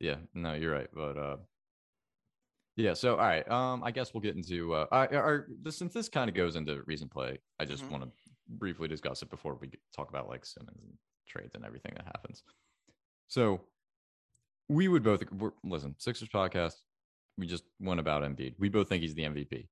[0.00, 0.88] Yeah, no, you're right.
[0.94, 1.36] But uh
[2.76, 2.94] Yeah.
[2.94, 3.48] So, all right.
[3.50, 6.82] Um, I guess we'll get into uh, our, our since this kind of goes into
[6.86, 7.38] recent play.
[7.58, 7.90] I just Mhm.
[7.90, 8.10] want to
[8.48, 10.94] briefly discuss it before we talk about like Simmons and
[11.26, 12.42] trades and everything that happens.
[13.26, 13.60] So,
[14.68, 16.74] we would both we're, listen Sixers podcast.
[17.36, 18.54] We just went about Embiid.
[18.58, 19.68] We both think he's the MVP.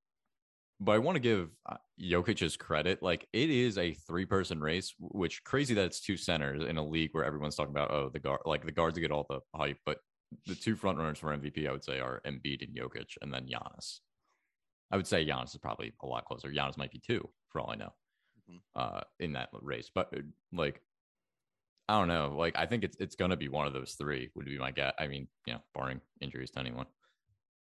[0.78, 3.02] But I want to give uh, Jokic's credit.
[3.02, 7.10] Like it is a three-person race, which crazy that it's two centers in a league
[7.12, 9.98] where everyone's talking about oh the guard like the guards get all the hype, but
[10.46, 13.46] the two front runners for MVP, I would say, are Embiid and Jokic, and then
[13.46, 14.00] Giannis.
[14.90, 16.48] I would say Giannis is probably a lot closer.
[16.50, 17.92] Giannis might be two, for all I know,
[18.50, 18.60] Mhm.
[18.74, 19.90] uh, in that race.
[19.94, 20.20] But uh,
[20.52, 20.82] like,
[21.88, 22.34] I don't know.
[22.36, 24.30] Like, I think it's it's gonna be one of those three.
[24.34, 24.92] Would be my guess.
[24.98, 26.86] I mean, you know, barring injuries to anyone.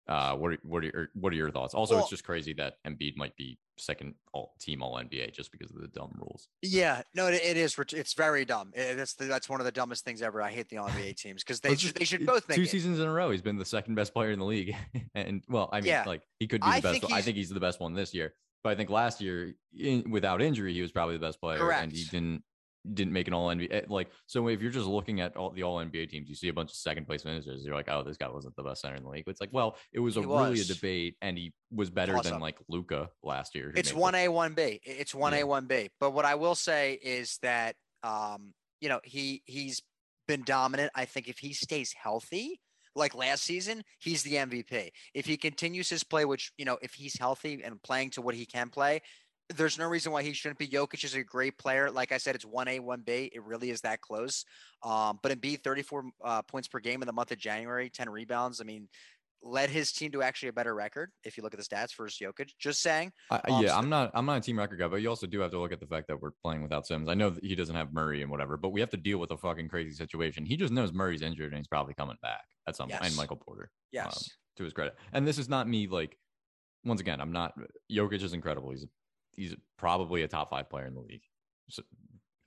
[0.08, 1.73] Uh, what are, what are your what are your thoughts?
[1.73, 5.51] Also, Well- it's just crazy that Embiid might be second all team all NBA just
[5.51, 6.47] because of the dumb rules.
[6.62, 7.75] Yeah, no, it, it is.
[7.91, 8.71] It's very dumb.
[8.75, 10.41] It- that's the, that's one of the dumbest things ever.
[10.43, 12.69] I hate the All NBA teams because they should they should both make two it.
[12.69, 13.32] seasons in a row.
[13.32, 14.75] He's been the second best player in the league,
[15.15, 16.04] and well, I mean, Yeah.
[16.06, 17.01] like he could be the I best.
[17.01, 18.36] think I think he's the best one this year.
[18.63, 21.91] But I think last year, in, without injury, he was probably the best player, and
[21.91, 22.43] he didn't
[22.93, 23.89] didn't make an All NBA.
[23.89, 26.54] Like, so if you're just looking at all the All NBA teams, you see a
[26.54, 27.63] bunch of second place finishers.
[27.65, 29.24] You're like, oh, this guy wasn't the best center in the league.
[29.28, 32.39] It's like, well, it was a He really a debate, and he was better than
[32.39, 33.71] like Luka last year.
[33.76, 34.80] It's one A, one B.
[34.84, 35.89] It's one A, one B.
[36.00, 39.82] But what I will say is that um, you know, he he's
[40.28, 40.91] been dominant.
[40.95, 42.60] I think if he stays healthy,
[42.95, 44.89] like last season, he's the MVP.
[45.13, 48.36] If he continues his play, which you know, if he's healthy and playing to what
[48.36, 49.02] he can play,
[49.55, 50.67] there's no reason why he shouldn't be.
[50.67, 51.91] Jokic is a great player.
[51.91, 53.29] Like I said, it's one A, one B.
[53.34, 54.43] It really is that close.
[54.84, 58.60] Um, but Embiid, 34 uh, points per game in the month of January, 10 rebounds.
[58.60, 58.88] I mean,
[59.43, 61.12] led his team to actually a better record.
[61.23, 63.12] If you look at the stats versus Jokic, just saying.
[63.29, 64.10] I, Um, yeah, so- I'm not.
[64.15, 65.86] I'm not a team record guy, but you also do have to look at the
[65.86, 67.08] fact that we're playing without Sims.
[67.08, 69.29] I know that he doesn't have Murray and whatever, but we have to deal with
[69.29, 70.45] a fucking crazy situation.
[70.45, 73.03] He just knows Murray's injured and he's probably coming back at some point.
[73.05, 74.27] And Michael Porter, Yes.
[74.58, 74.95] to his credit.
[75.13, 75.86] And this is not me.
[75.88, 76.17] Like,
[76.84, 77.53] once again, I'm not.
[77.91, 78.71] Jokic is incredible.
[78.71, 78.86] He's
[79.36, 81.24] he's probably a top five player in the league.
[81.69, 81.84] So,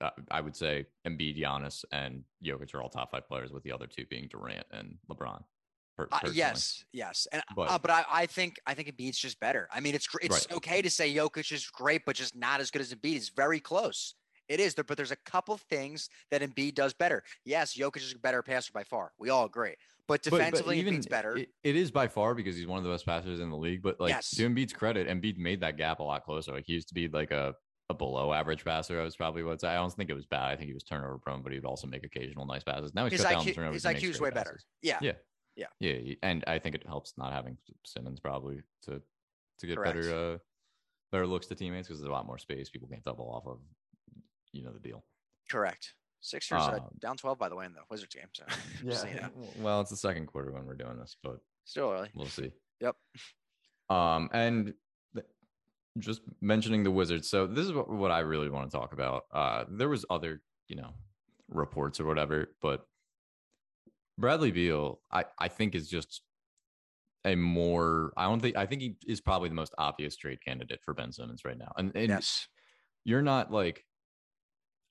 [0.01, 3.71] uh, I would say Embiid, Giannis, and Jokic are all top five players, with the
[3.71, 5.43] other two being Durant and LeBron.
[5.97, 9.17] per- Uh, yes, yes, and But- but, uh, but I, I think I think Embiid's
[9.19, 9.67] just better.
[9.73, 10.55] I mean, it's it's Right.
[10.57, 13.15] okay to say Jokic is great, but just not as good as Embiid.
[13.17, 14.15] It's very close.
[14.49, 17.23] It is but there's a couple things that Embiid does better.
[17.45, 19.13] Yes, Jokic is a better passer by far.
[19.19, 19.75] We all agree.
[20.07, 21.37] But But- but defensively, even Embiid's better.
[21.37, 23.83] It, it is by far because he's one of the best passers in the league.
[23.83, 24.31] But like Yes.
[24.31, 26.51] to Embiid's credit, Embiid made that gap a lot closer.
[26.51, 27.53] Like he used to be like a,
[27.91, 28.99] a below average passer.
[28.99, 30.49] I was probably what's I don't think it was bad.
[30.51, 32.93] I think he was turnover prone, but he would also make occasional nice passes.
[32.95, 33.83] Now he's his cut down the turnovers.
[33.83, 34.59] his IQ is way better.
[34.81, 35.13] Yeah, Yeah.
[35.55, 35.67] Yeah.
[35.79, 39.01] Yeah, and I think it helps not having Simmons probably to
[39.59, 39.95] to get Correct.
[39.95, 40.37] better uh
[41.11, 43.59] better looks to teammates because there's a lot more space people can't double off of.
[44.53, 45.03] You know the deal.
[45.49, 45.93] correct.
[46.21, 48.27] Sixers uh, Um, down 12 by the way in the Wizards game.
[48.33, 48.43] So
[48.85, 49.29] just so you know.
[49.59, 52.09] Well, it's the second quarter when we're doing this, but still early.
[52.13, 52.51] We'll see.
[52.81, 52.95] Yep.
[53.89, 54.73] Um, and
[55.13, 55.25] th-
[55.97, 57.29] just mentioning the Wizards.
[57.29, 59.23] So this is what, what I really want to talk about.
[59.33, 60.91] Uh, there was other, you know,
[61.47, 62.85] reports or whatever, but
[64.17, 66.21] Bradley Beal, I I think is just
[67.23, 68.11] a more.
[68.17, 68.57] I don't think.
[68.57, 71.71] I think he is probably the most obvious trade candidate for Ben Simmons right now.
[71.77, 72.47] And, and yes.
[73.05, 73.85] you're not like.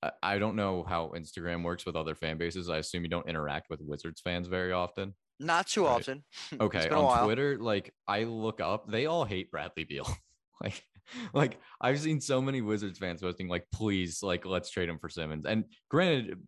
[0.03, 2.69] I- I don't know how Instagram works with other fan bases.
[2.69, 5.15] I assume you don't interact with Wizards fans very often.
[5.41, 5.91] Not too Right.
[5.97, 6.25] often.
[6.61, 7.25] Okay, on.
[7.25, 10.07] Twitter, like I look up, they all hate Bradley Beal.
[10.63, 10.83] like,
[11.33, 15.09] like I've seen so many Wizards fans posting, like, please, like, let's trade him for
[15.09, 15.47] Simmons.
[15.47, 16.39] And granted,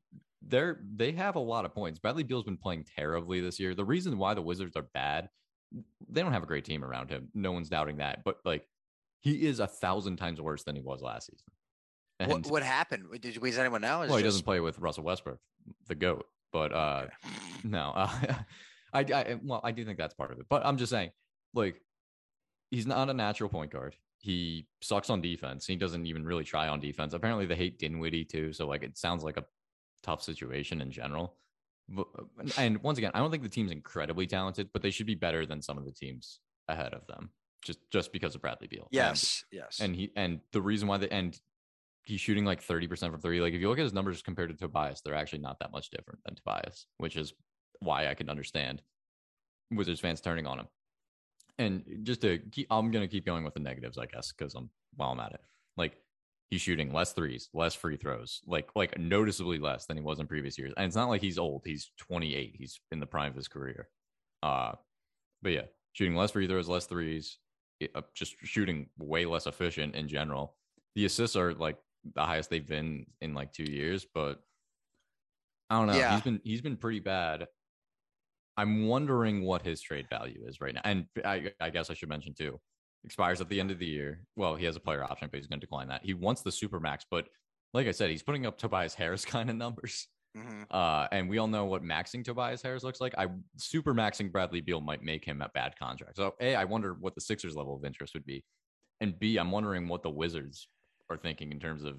[0.43, 1.99] they're they have a lot of points.
[1.99, 3.75] Bradley Beal's been playing terribly this year.
[3.75, 5.29] The reason why the Wizards are bad,
[6.09, 7.29] they don't have a great team around him.
[7.35, 8.25] No one's doubting that.
[8.25, 8.67] But like,
[9.21, 11.47] he is a thousand times worse than he was last season.
[12.21, 13.07] And What, what happened?
[13.21, 14.01] Did does anyone know?
[14.01, 15.39] Well, he just- doesn't play with Russell Westbrook,
[15.89, 16.27] the goat.
[16.53, 17.31] But uh, Okay.
[17.65, 18.11] no, uh,
[18.93, 20.47] I, I well, I do think that's part of it.
[20.49, 21.11] But I'm just saying,
[21.55, 21.81] like,
[22.71, 23.97] he's not a natural point guard.
[24.19, 25.67] He sucks on defense.
[25.67, 27.15] He doesn't even really try on defense.
[27.15, 28.53] Apparently, they hate Dinwiddie too.
[28.53, 29.45] So like, it sounds like a
[30.03, 31.37] tough situation in general.
[31.89, 32.07] But,
[32.59, 35.47] and once again, I don't think the team's incredibly talented, but they should be better
[35.47, 37.31] than some of the teams ahead of them.
[37.65, 38.83] Just just because of Bradley Beal.
[38.83, 39.81] And- Yes, yes.
[39.81, 41.39] and he and the reason why the and
[42.11, 43.41] he's shooting like 30% from three.
[43.41, 45.91] Like if you look at his numbers compared to Tobias, they're actually not that much
[45.91, 47.33] different than Tobias, which is
[47.79, 48.83] why I can understand
[49.71, 50.67] Wizards fans turning on him.
[51.59, 54.71] And just to keep I'm gonna keep going with the negatives, I guess, because I'm
[54.97, 55.41] while I'm at it.
[55.77, 55.99] Like
[56.51, 60.27] he's shooting less threes, less free throws, like like noticeably less than he was in
[60.27, 60.73] previous years.
[60.77, 63.89] And it's not like he's old, he's 28, he's in the prime of his career.
[64.43, 64.73] Uh
[65.43, 67.39] but yeah, shooting less free throws, less threes,
[67.79, 70.57] it- uh, just shooting way less efficient in general.
[70.97, 71.79] The assists are like
[72.15, 74.41] the highest they've been in like two years, but
[75.69, 75.95] I don't know.
[75.97, 76.15] Yeah.
[76.15, 77.47] He's been he's been pretty bad.
[78.57, 80.83] I'm wondering what his trade value is right now.
[80.85, 82.61] And I, I guess I should mention too,
[83.05, 84.23] expires at the end of the year.
[84.37, 86.05] Well, he has a player option, but he's going to decline that.
[86.05, 87.29] He wants the super max, but
[87.73, 90.09] like I said, he's putting up Tobias Harris kind of numbers.
[90.37, 90.63] Mm-hmm.
[90.71, 93.15] Uh, and we all know what maxing Tobias Harris looks like.
[93.19, 96.17] I super maxing Bradley Beal might make him a bad contract.
[96.17, 98.45] So a, I wonder what the Sixers level of interest would be,
[99.01, 100.69] and B, I'm wondering what the Wizards
[101.11, 101.97] are thinking in terms of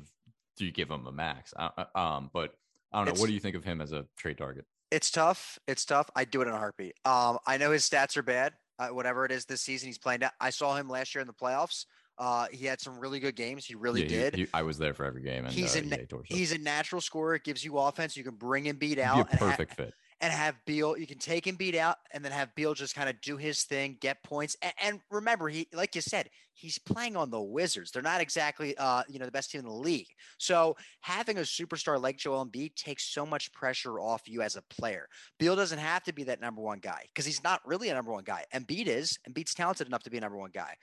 [0.57, 1.53] do you give him a max?
[1.95, 2.53] Um, but
[2.91, 3.11] I don't know.
[3.11, 4.65] It's, what do you think of him as a trade target?
[4.89, 5.59] It's tough.
[5.67, 6.09] It's tough.
[6.15, 6.93] I do it in a heartbeat.
[7.05, 8.53] Um, I know his stats are bad.
[8.79, 10.21] Uh, whatever it is this season, he's playing.
[10.39, 11.85] I saw him last year in the playoffs.
[12.17, 13.65] Uh, he had some really good games.
[13.65, 14.35] He really yeah, did.
[14.35, 15.45] He, I was there for every game.
[15.45, 17.35] And, he's uh, a he's a natural scorer.
[17.35, 18.17] It gives you offense.
[18.17, 19.29] You can bring Embiid out.
[19.29, 19.93] Be a perfect ha- fit.
[20.21, 20.95] And have Beal.
[20.95, 23.97] You can take Embiid out, and then have Beal just kind of do his thing,
[23.99, 24.55] get points.
[24.61, 27.89] And, and, remember, he like you said, he's playing on the Wizards.
[27.89, 30.07] They're not exactly uh, you know the best team in the league.
[30.37, 34.61] So having a superstar like Joel Embiid takes so much pressure off you as a
[34.69, 35.07] player.
[35.39, 38.11] Beal doesn't have to be that number one guy because he's not really a number
[38.11, 38.45] one guy.
[38.53, 39.17] Embiid is.
[39.27, 40.75] Embiid's talented enough to be a number one guy.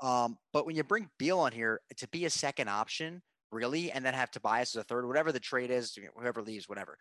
[0.00, 4.04] Um, but when you bring Beal on here to be a second option, really, and
[4.04, 6.98] then have Tobias as a third, whatever the trade is, whoever leaves, whatever,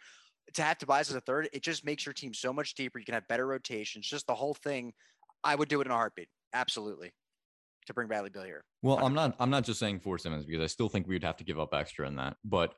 [0.54, 3.00] to have Tobias as a third, it just makes your team so much deeper.
[3.00, 4.94] You can have better rotations, just the whole thing.
[5.44, 7.12] I would do it in a heartbeat, absolutely,
[7.88, 8.64] to bring Bradley Beal here.
[8.82, 9.36] Well, I'm not.
[9.40, 11.74] I'm not just saying for Simmons because I still think we'd have to give up
[11.74, 12.38] extra in that.
[12.44, 12.74] But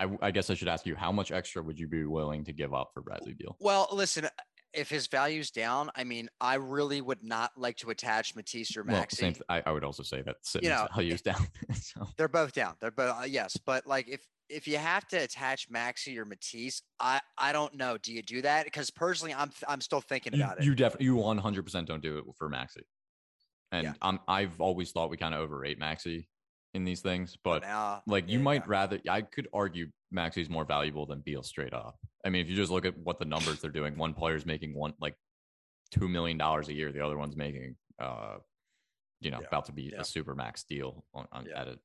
[0.00, 2.52] I, I guess I should ask you, how much extra would you be willing to
[2.52, 3.56] give up for Bradley Beal?
[3.60, 4.28] Well, listen,
[4.74, 8.84] if his value's down, I mean, I really would not like to attach Matisse or
[8.84, 9.24] Maxey.
[9.24, 11.46] Well, th- I, I, would also say that you know, value's down.
[11.74, 12.06] so.
[12.16, 12.74] They're both down.
[12.80, 16.82] They're both uh, yes, but like if if you have to attach Maxey or Matisse,
[17.00, 17.96] I I don't know.
[17.98, 18.64] Do you do that?
[18.64, 20.64] Because personally, I'm I'm still thinking you, about it.
[20.64, 22.82] You definitely you 100 percent don't do it for Maxey.
[23.72, 23.92] and yeah.
[24.02, 26.28] I'm I've always thought we kind of overrate Maxey
[26.74, 27.62] in these things, but,
[28.06, 28.66] like yeah, you might yeah.
[28.68, 29.00] rather.
[29.08, 31.96] I could argue Maxey's more valuable than Beal straight up.
[32.24, 34.74] I mean, if you just look at what the numbers they're doing, one player's making
[34.74, 35.14] one like
[35.90, 38.36] two million dollars a year, the other one's making uh,
[39.20, 39.48] you know, yeah.
[39.48, 41.78] about to be a super max deal on, on at a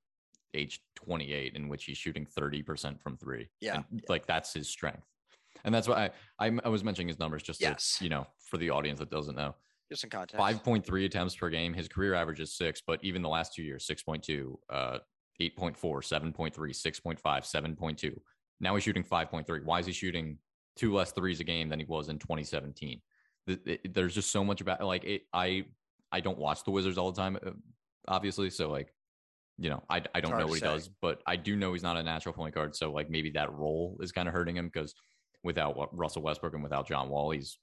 [0.55, 3.49] age 28 in which he's shooting 30% from three.
[3.59, 3.81] Yeah.
[3.91, 5.07] And, like that's his strength.
[5.65, 7.97] And that's why I, I, I was mentioning his numbers just yes.
[7.97, 9.55] to, you know, for the audience that doesn't know.
[9.93, 10.43] Just in context.
[10.43, 11.71] 5.3 attempts per game.
[11.71, 14.97] His career average is six, but even the last two years, 6.2, uh,
[15.39, 18.15] 8.4, 7.3, 6.5, 7.2.
[18.59, 19.63] Now he's shooting 5.3.
[19.63, 20.39] Why is he shooting
[20.75, 23.01] two less threes a game than he was in 2017?
[23.45, 25.65] There's just so much about like it, I
[26.11, 27.51] I don't watch the Wizards all the time, uh,
[28.07, 28.49] obviously.
[28.49, 28.91] So like,
[29.59, 30.65] you know, I I don't know what he say.
[30.65, 32.75] does, but I do know he's not a natural point guard.
[32.75, 34.95] So like maybe that role is kind of hurting him because
[35.43, 37.59] without Russell Westbrook and without John Wall, he's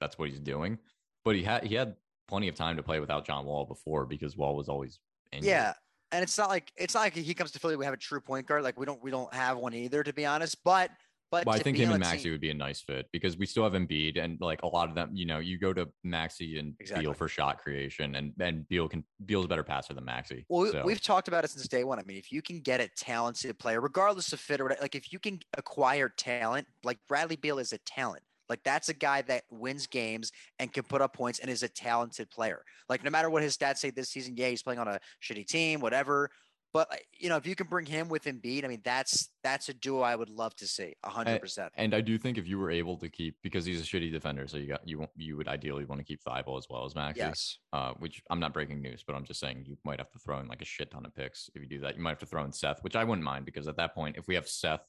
[0.00, 0.76] that's what he's doing.
[1.24, 1.94] But he had he had
[2.28, 5.00] plenty of time to play without John Wall before because Wall was always
[5.32, 5.48] injured.
[5.48, 5.74] Yeah,
[6.12, 7.76] and it's not like it's not like he comes to Philly.
[7.76, 8.62] We have a true point guard.
[8.62, 10.56] Like we don't we don't have one either, to be honest.
[10.64, 10.90] But
[11.30, 13.46] but well, I think him and Maxey team, would be a nice fit because we
[13.46, 15.10] still have Embiid and like a lot of them.
[15.12, 17.04] You know, you go to Maxey and exactly.
[17.04, 20.44] Beal for shot creation, and and Beal can Beal's a better passer than Maxey.
[20.48, 20.82] Well, so.
[20.84, 22.00] we've talked about it since day one.
[22.00, 24.96] I mean, if you can get a talented player, regardless of fit or whatever, like
[24.96, 28.22] if you can acquire talent, like Bradley Beal is a talent.
[28.50, 31.68] Like that's a guy that wins games and can put up points and is a
[31.68, 32.62] talented player.
[32.88, 35.46] Like no matter what his stats say this season, yeah, he's playing on a shitty
[35.46, 36.30] team, whatever.
[36.72, 39.68] But uh, you know, if you can bring him with Embiid, I mean, that's that's
[39.68, 41.72] a duo I would love to see, hundred percent.
[41.76, 44.46] And I do think if you were able to keep because he's a shitty defender,
[44.46, 47.18] so you got you you would ideally want to keep Thybulle as well as Max.
[47.18, 47.58] Yes.
[47.72, 50.38] Uh, which I'm not breaking news, but I'm just saying you might have to throw
[50.38, 51.96] in like a shit ton of picks if you do that.
[51.96, 54.16] You might have to throw in Seth, which I wouldn't mind because at that point,
[54.16, 54.86] if we have Seth,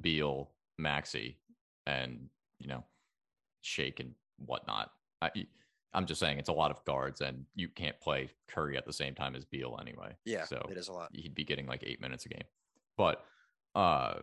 [0.00, 1.38] Beal, Maxey,
[1.86, 2.84] and you know
[3.68, 4.90] Shake and whatnot.
[5.20, 5.30] I,
[5.94, 8.92] I'm just saying it's a lot of guards, and you can't play Curry at the
[8.92, 10.16] same time as Beal anyway.
[10.24, 11.10] Yeah, so it is a lot.
[11.12, 12.44] He'd be getting like eight minutes a game.
[12.96, 13.24] But
[13.74, 14.14] uh,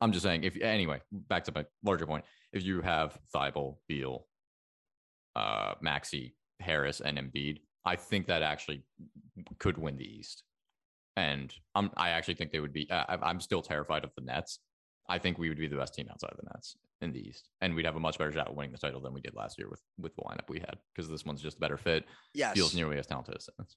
[0.00, 4.26] I'm just saying, if anyway, back to my larger point, if you have Thybulle, Beal,
[5.34, 8.82] uh, Maxey, Harris, and Embiid, I think that actually
[9.58, 10.42] could win the East.
[11.16, 12.90] And I'm, I actually think they would be.
[12.90, 14.58] Uh, I'm still terrified of the Nets.
[15.08, 17.48] I think we would be the best team outside of the Nets in the East,
[17.60, 19.58] and we'd have a much better shot at winning the title than we did last
[19.58, 22.04] year with with the lineup we had because this one's just a better fit.
[22.34, 23.76] Yes, feels nearly as talented as Simmons.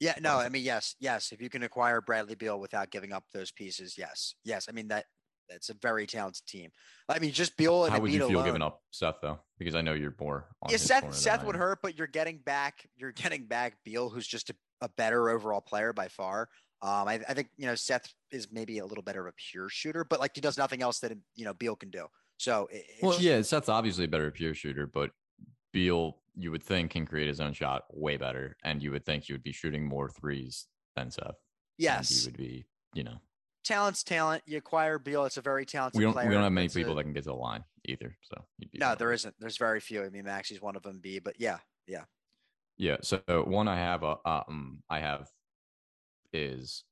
[0.00, 1.32] Yeah, no, I mean yes, yes.
[1.32, 4.66] If you can acquire Bradley Beal without giving up those pieces, yes, yes.
[4.68, 5.06] I mean that
[5.48, 6.70] that's a very talented team.
[7.08, 9.38] I mean, just Beal and how would you feel alone, giving up Seth though?
[9.58, 10.48] Because I know you're more.
[10.68, 11.14] yeah, Seth.
[11.14, 12.88] Seth would hurt, but you're getting back.
[12.96, 16.48] You're getting back Beal, who's just a, a better overall player by far.
[16.82, 19.68] Um, I, I, think you know Seth is maybe a little better of a pure
[19.68, 22.06] shooter, but like he does nothing else that you know Beal can do.
[22.38, 22.68] So
[23.00, 25.10] well, yeah, Seth's obviously a better pure shooter, but
[25.72, 29.24] Beal you would think can create his own shot way better, and you would think
[29.24, 30.66] he would be shooting more threes
[30.96, 31.36] than Seth.
[31.78, 32.66] Yes, he would be.
[32.94, 33.18] You know,
[33.64, 34.42] talent's talent.
[34.46, 35.98] You acquire Beal; it's a very talented.
[35.98, 36.14] We don't.
[36.14, 36.28] Player.
[36.28, 37.62] We don't have many people a, that can get to the line.
[37.84, 38.16] either.
[38.22, 39.36] So no, there isn't.
[39.38, 40.02] There's very few.
[40.02, 40.98] I mean, Maxey's one of them.
[41.00, 42.04] B, but yeah, yeah,
[42.76, 42.96] yeah.
[43.02, 45.28] So one I have, uh, um, I have
[46.32, 46.84] is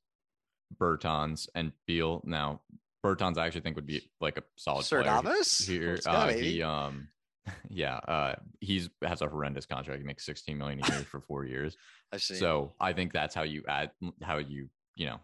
[0.79, 2.21] Bertans and Beal.
[2.25, 2.61] Now
[3.05, 5.65] Bertans, I actually think would be like a solid Sir player Davis?
[5.65, 5.97] here.
[6.03, 7.07] Go, Uh, he, um,
[7.69, 9.99] yeah, uh, he's has a horrendous contract.
[9.99, 11.75] He makes 16 million a year for four years.
[12.11, 12.35] I see.
[12.35, 15.19] So I think that's how you add, how you, you know,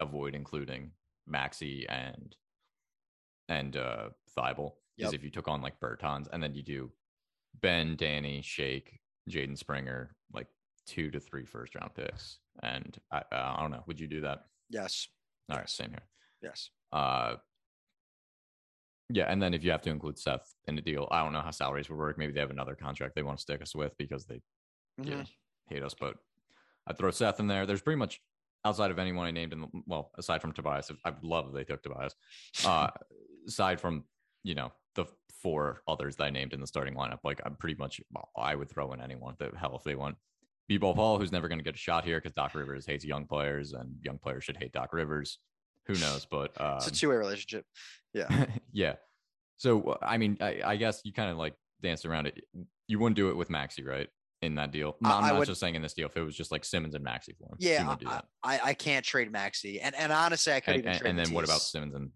[0.00, 0.90] avoid including
[1.26, 2.34] Maxey and
[3.48, 5.08] and uh Thybulle Yep.
[5.08, 6.90] is if you took on like Bertans and then you do
[7.60, 8.98] Ben, Danny, Shake,
[9.30, 10.48] Jaden Springer, like
[10.86, 12.38] two to three first round picks.
[12.62, 14.46] And I, uh, I don't know, would you do that?
[14.70, 15.08] yes,
[15.50, 16.06] All right, same here.
[16.42, 16.70] yes.
[16.92, 17.36] Uh,
[19.10, 21.42] yeah, and then if you have to include Seth in the deal, I don't know
[21.42, 22.16] how salaries would work.
[22.16, 24.40] Maybe they have another contract they want to stick us with because they
[24.98, 25.06] Mhm.
[25.06, 25.24] know,
[25.68, 25.94] hate us.
[25.94, 26.16] But
[26.86, 27.66] I throw Seth in there.
[27.66, 28.20] There's pretty much
[28.64, 31.64] outside of anyone I named in the, well, aside from Tobias, I love if they
[31.64, 32.14] took Tobias.
[32.64, 32.88] Uh,
[33.46, 34.04] aside from
[34.44, 35.06] you know the
[35.42, 38.54] four others that I named in the starting lineup, like I'm pretty much well, I
[38.54, 39.36] would throw in anyone.
[39.38, 40.16] The hell if they want.
[40.72, 43.26] B-ball Paul, who's never going to get a shot here because Doc Rivers hates young
[43.26, 45.38] players, and young players should hate Doc Rivers.
[45.86, 46.26] Who knows?
[46.30, 47.66] But um, It's a two way relationship.
[48.14, 48.46] Yeah.
[48.72, 48.94] yeah.
[49.58, 52.42] So I mean, I, I guess you kind of like danced around it.
[52.88, 54.08] You wouldn't do it with Maxey, right?
[54.40, 56.06] In that deal, no, I'm I not would- just saying in this deal.
[56.08, 58.24] If it was just like Simmons and Maxey for him, Yeah, do I, that.
[58.42, 61.18] I, I can't trade Maxey, and and honestly, I could And, even and, trade and
[61.18, 62.10] then what about Simmons and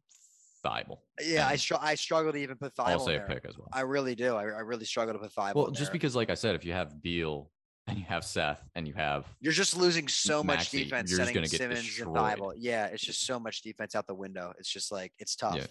[0.64, 0.99] Thybulle?
[1.23, 3.57] Yeah, I str- I struggle to even put Thybulle I'll say in a pick as
[3.57, 3.69] well.
[3.73, 4.35] I really do.
[4.35, 5.55] I, I really struggle to put Thybulle.
[5.55, 5.92] Well, just there.
[5.92, 7.49] because, like I said, if you have Beal
[7.87, 11.33] and you have Seth and you have you're just losing so much defense you're just
[11.33, 12.16] setting Simmons destroyed.
[12.16, 12.55] and Thybulle.
[12.57, 14.53] Yeah, it's just so much defense out the window.
[14.59, 15.57] It's just like it's tough.
[15.57, 15.66] Yeah.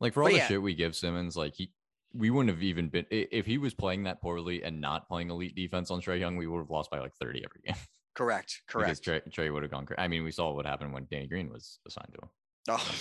[0.00, 0.46] like for all But the yeah.
[0.48, 1.72] shit we give Simmons, like he,
[2.12, 5.54] we wouldn't have even been if he was playing that poorly and not playing elite
[5.56, 7.76] defense on Trey Young, we would have lost by like 30 every game.
[8.14, 8.62] Correct.
[8.68, 9.02] Correct.
[9.02, 9.88] Trey, Trey would have gone.
[9.98, 12.30] I mean, we saw what happened when Danny Green was assigned to him.
[12.68, 12.94] Oh,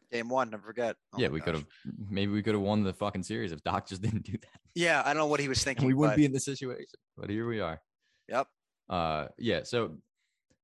[0.12, 0.50] game one.
[0.50, 0.96] Never forget.
[1.14, 1.66] Oh yeah, we could have.
[2.08, 4.60] Maybe we could have won the fucking series if Doc just didn't do that.
[4.74, 5.82] Yeah, I don't know what he was thinking.
[5.82, 6.86] And we wouldn't but- be in this situation.
[7.16, 7.80] But here we are.
[8.28, 8.46] Yep.
[8.88, 9.62] Uh, yeah.
[9.64, 9.96] So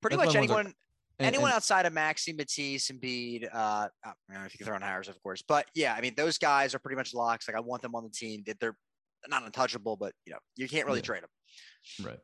[0.01, 0.75] Pretty much are- anyone and-
[1.18, 4.77] anyone and- outside of Maxey, Matisse, Embiid, uh, I don't know if you can throw
[4.77, 7.46] in Harris, of course, but yeah, I mean those guys are pretty much locks.
[7.49, 8.42] Like I want them on the team.
[8.46, 8.77] That they're
[9.29, 11.05] not untouchable, but you know you can't really Yeah.
[11.05, 12.07] trade them.
[12.07, 12.18] Right.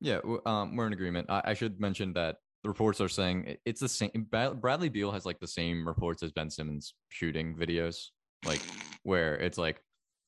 [0.00, 1.30] Yeah, um, we're in agreement.
[1.30, 4.10] I, I should mention that the reports are saying it's the same.
[4.30, 8.08] Bradley Beal has like the same reports as Ben Simmons shooting videos,
[8.44, 8.60] like
[9.04, 9.80] where it's like,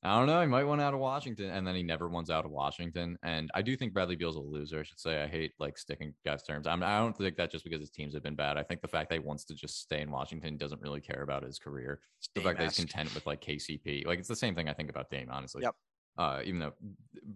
[0.04, 2.44] I don't know, he might want out of Washington, and then he never wants out
[2.44, 3.18] of Washington.
[3.24, 4.78] And I do think Bradley Beal's a loser.
[4.78, 5.22] I should say.
[5.22, 6.68] I hate like sticking guys' terms.
[6.68, 8.56] I'm, I don't think that just because his teams have been bad.
[8.56, 11.22] I think the fact that he wants to just stay in Washington doesn't really care
[11.22, 12.00] about his career.
[12.36, 14.88] The fact that he's content with like KCP, like it's the same thing I think
[14.88, 15.62] about Dame, honestly.
[15.62, 15.74] Yep.
[16.16, 16.74] Uh, even though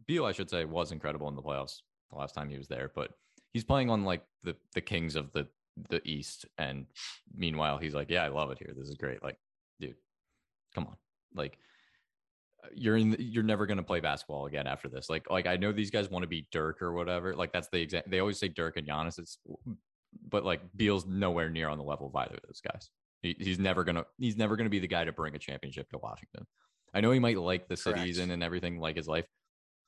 [0.07, 1.81] Beal, I should say, was incredible in the playoffs
[2.13, 3.11] the last time he was there, but
[3.53, 5.49] he's playing on like the the kings of the
[5.91, 6.87] the East, and
[7.35, 8.73] meanwhile he's like, yeah, I love it here.
[8.77, 9.21] This is great.
[9.21, 9.39] Like,
[9.81, 9.97] dude,
[10.77, 10.97] come on,
[11.35, 11.59] like.
[12.65, 13.11] Uh, You're in.
[13.11, 15.09] The, you're never gonna play basketball again after this.
[15.11, 17.35] Like, like I know these guys want to be Dirk or whatever.
[17.35, 18.11] Like that's the exact.
[18.11, 19.19] They always say Dirk and Giannis.
[19.19, 19.39] It's,
[20.29, 22.91] but like Beal's nowhere near on the level of either of those guys.
[23.23, 24.05] He, he's never gonna.
[24.19, 26.47] He's never gonna be the guy to bring a championship to Washington.
[26.95, 28.19] I know he might like the Correct.
[28.19, 29.25] in and everything, like his life.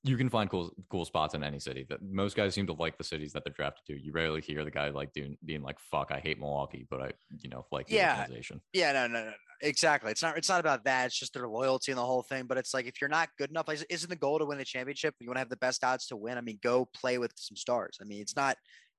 [0.06, 1.86] You can find cool cool spots in any city.
[1.88, 4.02] That most guys seem to like the cities that they're drafted to.
[4.02, 7.10] You rarely hear the guy like doing being like, "Fuck, I hate Milwaukee," but I,
[7.40, 8.26] you know, like Yeah.
[8.72, 9.32] Yeah, no, no, no.
[9.64, 10.10] Exactly.
[10.10, 10.38] It's not.
[10.38, 11.06] It's not about that.
[11.06, 12.44] It's just their loyalty and the whole thing.
[12.46, 14.64] But it's like if you're not good enough, like, isn't the goal to win the
[14.64, 15.14] championship?
[15.20, 16.38] You want to have the best odds to win.
[16.38, 17.98] I mean, go play with some stars.
[18.00, 18.56] I mean, it's not.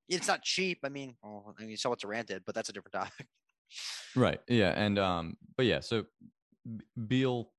[0.08, 0.80] It's not cheap.
[0.84, 3.28] I mean, I mean, you saw what Durant did, but that's a different topic.
[4.16, 4.40] Right.
[4.48, 4.74] Yeah.
[4.76, 6.06] And um, but yeah, so
[7.08, 7.52] Beal,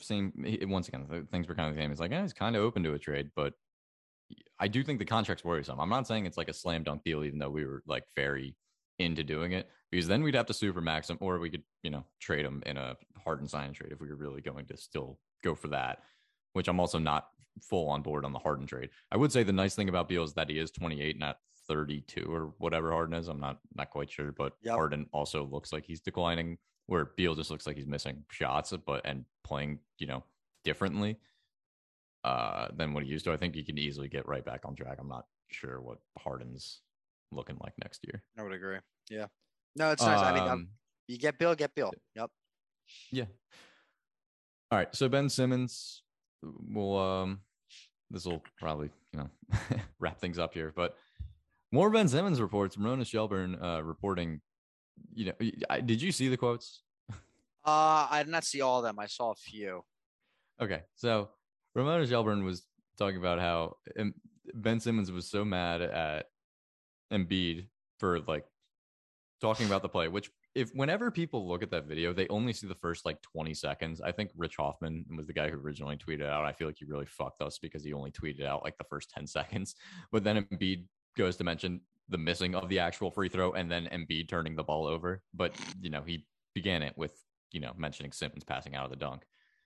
[0.00, 0.32] same.
[0.62, 1.90] Once again, th- things were kind of the same.
[1.90, 3.54] It's like, eh, he's kind of open to a trade, but
[4.58, 5.80] I do think the contract's worrisome.
[5.80, 8.56] I'm not saying it's like a slam dunk deal, even though we were like very
[8.98, 11.88] into doing it, because then we'd have to super max him, or we could, you
[11.88, 14.76] know, trade him in a hard and sign trade if we were really going to
[14.76, 16.02] still go for that.
[16.52, 17.28] Which I'm also not
[17.62, 18.90] full on board on the Harden trade.
[19.10, 22.26] I would say the nice thing about Beal is that he is 28, not 32
[22.30, 23.28] or whatever Harden is.
[23.28, 24.74] I'm not not quite sure, but Yep.
[24.74, 29.00] Harden also looks like he's declining, where Beal just looks like he's missing shots, but
[29.06, 30.24] and playing, you know,
[30.62, 31.16] differently
[32.22, 33.32] uh, than what he used to.
[33.32, 34.98] I think he can easily get right back on track.
[35.00, 36.82] I'm not sure what Harden's
[37.32, 38.22] looking like next year.
[38.38, 38.76] I would agree.
[39.08, 39.28] Yeah.
[39.76, 40.18] No, it's nice.
[40.18, 40.68] I mean, um, Um,
[41.06, 41.92] you get Bill, get Bill.
[42.14, 42.30] Yep.
[43.12, 43.24] Yeah.
[44.70, 44.94] All right.
[44.94, 46.02] So Ben Simmons
[46.42, 47.40] will um
[48.10, 49.30] this will probably, you know,
[50.00, 50.72] wrap things up here.
[50.74, 50.96] But
[51.72, 54.40] more Ben Simmons reports, Ramona Shelburne uh reporting,
[55.14, 55.32] you know,
[55.68, 56.82] I, did you see the quotes?
[57.64, 58.98] Uh, I did not see all of them.
[58.98, 59.82] I saw a few.
[60.60, 60.82] Okay.
[60.94, 61.30] So
[61.74, 62.64] Ramona Shelburne was
[62.96, 64.14] talking about how um,
[64.54, 66.26] Ben Simmons was so mad at
[67.12, 67.66] Embiid
[67.98, 68.44] for like
[69.40, 72.66] talking about the play, which if whenever people look at that video, they only see
[72.66, 74.00] the first like 20 seconds.
[74.00, 76.44] I think Rich Hofmann was the guy who originally tweeted out.
[76.44, 79.10] I feel like he really fucked us because he only tweeted out like the first
[79.10, 79.74] 10 seconds.
[80.10, 83.88] But then Embiid goes to mention the missing of the actual free throw and then
[83.92, 85.22] Embiid turning the ball over.
[85.34, 87.12] But you know, he began it with,
[87.52, 89.22] you know, mentioning Simmons passing out of the dunk.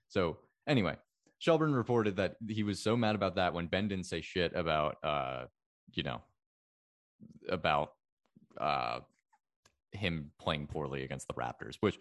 [0.09, 0.97] So anyway,
[1.39, 4.97] Shelburne reported that he was so mad about that when Ben didn't say shit about
[5.03, 5.45] uh,
[5.93, 6.21] you know,
[7.49, 7.93] about
[8.59, 8.99] uh
[9.93, 11.97] him playing poorly against the Raptors, which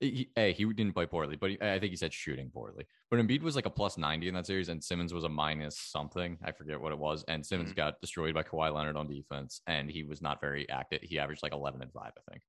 [0.00, 2.86] he, a he didn't play poorly, but he, I think he said shooting poorly.
[3.10, 5.78] But Embiid was like a plus ninety in that series, and Simmons was a minus
[5.78, 6.38] something.
[6.42, 7.24] I forget what it was.
[7.28, 7.76] And Simmons mm-hmm.
[7.76, 11.02] got destroyed by Kawhi Leonard on defense, and he was not very active.
[11.02, 12.42] He averaged like eleven and five, I think,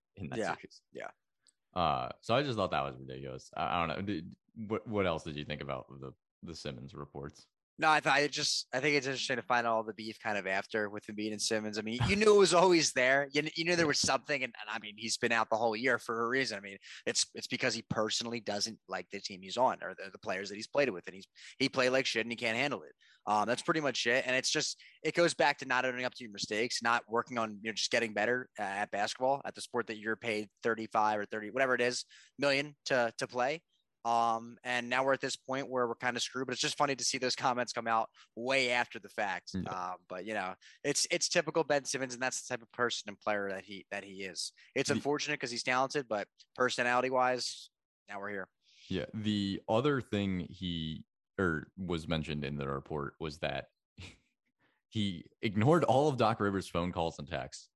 [0.16, 0.54] in that yeah.
[0.54, 0.80] series.
[0.92, 1.80] Yeah.
[1.80, 3.50] Uh, so I just thought that was ridiculous.
[3.56, 4.02] I, I don't know.
[4.02, 4.30] Did,
[4.66, 7.46] what what else did you think about the the Simmons reports?
[7.78, 10.38] No, I thought it just I think it's interesting to find all the beef kind
[10.38, 11.78] of after with Embiid and Simmons.
[11.78, 13.28] I mean, you knew it was always there.
[13.32, 15.76] You, you knew there was something, and, and, I mean, he's been out the whole
[15.76, 16.56] year for a reason.
[16.56, 20.10] I mean, it's it's because he personally doesn't like the team he's on or the,
[20.10, 21.26] the players that he's played with, and he's
[21.58, 22.92] he played like shit and he can't handle it.
[23.26, 24.24] Um, that's pretty much it.
[24.26, 27.36] And it's just it goes back to not owning up to your mistakes, not working
[27.36, 30.86] on you know just getting better at basketball at the sport that you're paid thirty
[30.86, 32.06] five or thirty whatever it is
[32.38, 33.60] million to to play.
[34.06, 36.78] Um, and now we're at this point where we're kind of screwed, but it's just
[36.78, 39.50] funny to see those comments come out way after the fact.
[39.52, 39.68] Yeah.
[39.68, 40.54] Um, but you know,
[40.84, 43.84] it's it's typical Ben Simmons, and that's the type of person and player that he
[43.90, 44.52] that he is.
[44.76, 47.68] It's unfortunate because he's talented, but personality wise,
[48.08, 48.48] now we're here.
[48.88, 49.06] Yeah.
[49.12, 51.04] The other thing he
[51.36, 53.66] or was mentioned in the report was that
[54.88, 57.70] he ignored all of Doc Rivers' phone calls and texts,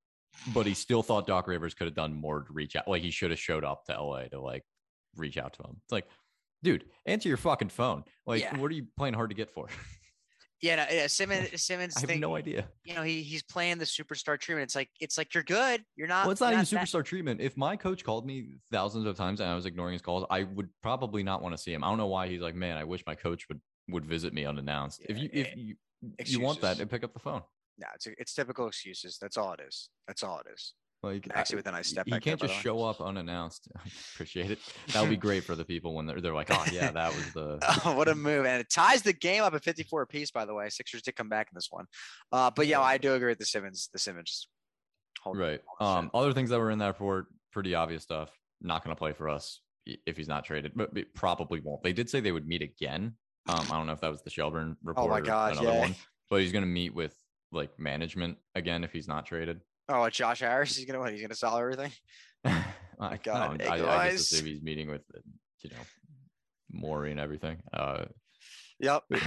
[0.55, 2.87] but he still thought Doc Rivers could have done more to reach out.
[2.87, 4.63] Like he should have showed up to LA to like
[5.17, 5.77] reach out to him.
[5.83, 6.07] It's like,
[6.63, 8.05] dude, answer your fucking phone.
[8.27, 8.57] Like, yeah.
[8.57, 9.69] what are you playing hard to get for?
[10.63, 11.63] Yeah, no, yeah, Simmons.
[11.63, 11.95] Simmons.
[11.97, 12.69] I have thing, no idea.
[12.85, 14.65] You know, he he's playing the superstar treatment.
[14.65, 15.83] It's like it's like you're good.
[15.97, 16.27] You're not.
[16.27, 17.07] Well, it's not, not even superstar that.
[17.07, 17.41] treatment.
[17.41, 20.43] If my coach called me thousands of times and I was ignoring his calls, I
[20.43, 21.83] would probably not want to see him.
[21.83, 24.45] I don't know why he's like, man, I wish my coach would would visit me
[24.45, 25.01] unannounced.
[25.01, 25.77] Yeah, if you if you
[26.27, 27.43] you want that, and pick up the phone.
[27.79, 29.17] No, it's it's typical excuses.
[29.19, 29.89] That's all it is.
[30.07, 30.75] That's all it is.
[31.03, 32.07] Like actually, with a nice step.
[32.07, 33.69] You can't just show up unannounced.
[33.77, 34.59] I appreciate it.
[34.93, 37.33] That would be great for the people when they're they're like, oh yeah, that was
[37.33, 37.59] the.
[37.87, 38.45] oh, what a move!
[38.45, 40.31] And it ties the game up at 54 apiece.
[40.31, 41.87] By the way, Sixers did come back in this one.
[42.33, 43.89] Uh, but yeah, I do agree with the Simmons.
[43.93, 44.49] The Simmons.
[45.27, 45.61] right.
[45.81, 48.31] Um, other things that were in that report, pretty obvious stuff.
[48.61, 51.83] Not going to play for us if he's not traded, but probably won't.
[51.83, 53.15] They did say they would meet again.
[53.49, 55.07] Um, I don't know if that was the Shelburne report.
[55.07, 55.81] Oh my god, another yeah.
[55.81, 55.95] one,
[56.29, 57.17] but he's going to meet with
[57.53, 59.61] like management again if he's not traded.
[59.89, 61.13] Oh, Josh Harris, he's gonna what?
[61.13, 61.93] He's gonna sell everything.
[62.45, 65.03] my God, no, I, I, guess to he's meeting with
[65.63, 65.77] you know
[66.73, 67.59] Morey and everything.
[67.73, 68.05] Uh,
[68.79, 69.03] yep.
[69.09, 69.23] But,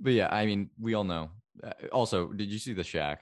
[0.00, 1.30] but, yeah, I mean, we all know.
[1.62, 3.18] Uh, also, did you see the Shaq?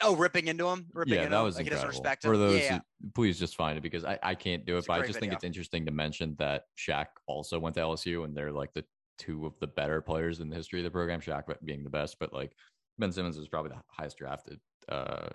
[0.00, 0.86] Oh, ripping into him.
[0.92, 2.04] Ripping yeah, that was like incredible.
[2.04, 2.16] him.
[2.22, 2.78] For those, yeah.
[3.02, 4.78] who, please just find it because I, I can't do it.
[4.78, 5.20] It's but I just video.
[5.20, 8.84] think it's interesting to mention that Shaq also went to LSU and they're like the
[9.18, 11.20] two of the better players in the history of the program.
[11.20, 12.52] Shaq being the best, but like
[12.98, 15.28] Ben Simmons was probably the highest drafted uh,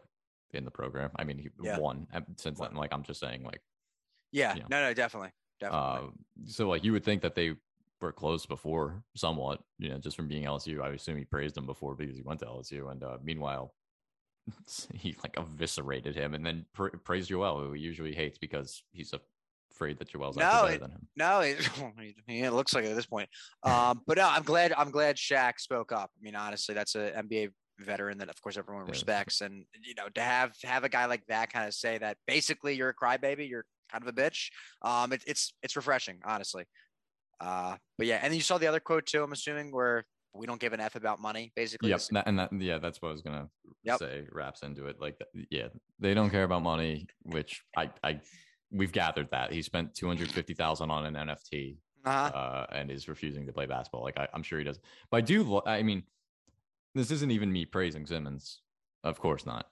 [0.51, 1.11] in the program.
[1.15, 1.77] I mean, he yeah.
[1.77, 2.07] won
[2.37, 2.75] since then.
[2.75, 3.61] Like I'm just saying, like
[4.31, 4.67] yeah, you know.
[4.69, 6.07] no, no, definitely, definitely.
[6.07, 6.11] Uh,
[6.45, 7.55] so like you would think that they
[8.01, 10.81] were close before, somewhat, you know, just from being LSU.
[10.81, 13.73] I assume he praised him before because he went to LSU, and uh, meanwhile,
[14.93, 19.13] he like eviscerated him, and then pra- praised Joel, who he usually hates because he's
[19.79, 21.07] afraid that Joel's no, better than him.
[21.15, 21.57] No, it,
[22.27, 23.29] it looks like it at this point.
[23.63, 24.73] Um, but no, I'm glad.
[24.77, 26.11] I'm glad Shaq spoke up.
[26.19, 28.91] I mean, honestly, that's an NBA veteran that of course everyone yeah.
[28.91, 32.17] respects and you know to have have a guy like that kind of say that
[32.27, 34.49] basically you're a crybaby you're kind of a bitch
[34.81, 36.65] um it, it's it's refreshing honestly
[37.39, 40.59] uh but yeah and you saw the other quote too i'm assuming where we don't
[40.59, 43.47] give an f about money basically yep and that yeah that's what i was gonna
[43.85, 43.97] yep.
[43.97, 45.17] say wraps into it like
[45.49, 45.69] yeah
[45.99, 48.19] they don't care about money which i i
[48.71, 52.37] we've gathered that he spent 250000 on an nft uh-huh.
[52.37, 54.79] uh, and is refusing to play basketball like I, i'm sure he does
[55.11, 56.03] but i do i mean
[56.95, 58.61] this isn't even me praising Simmons.
[59.03, 59.67] Of course not.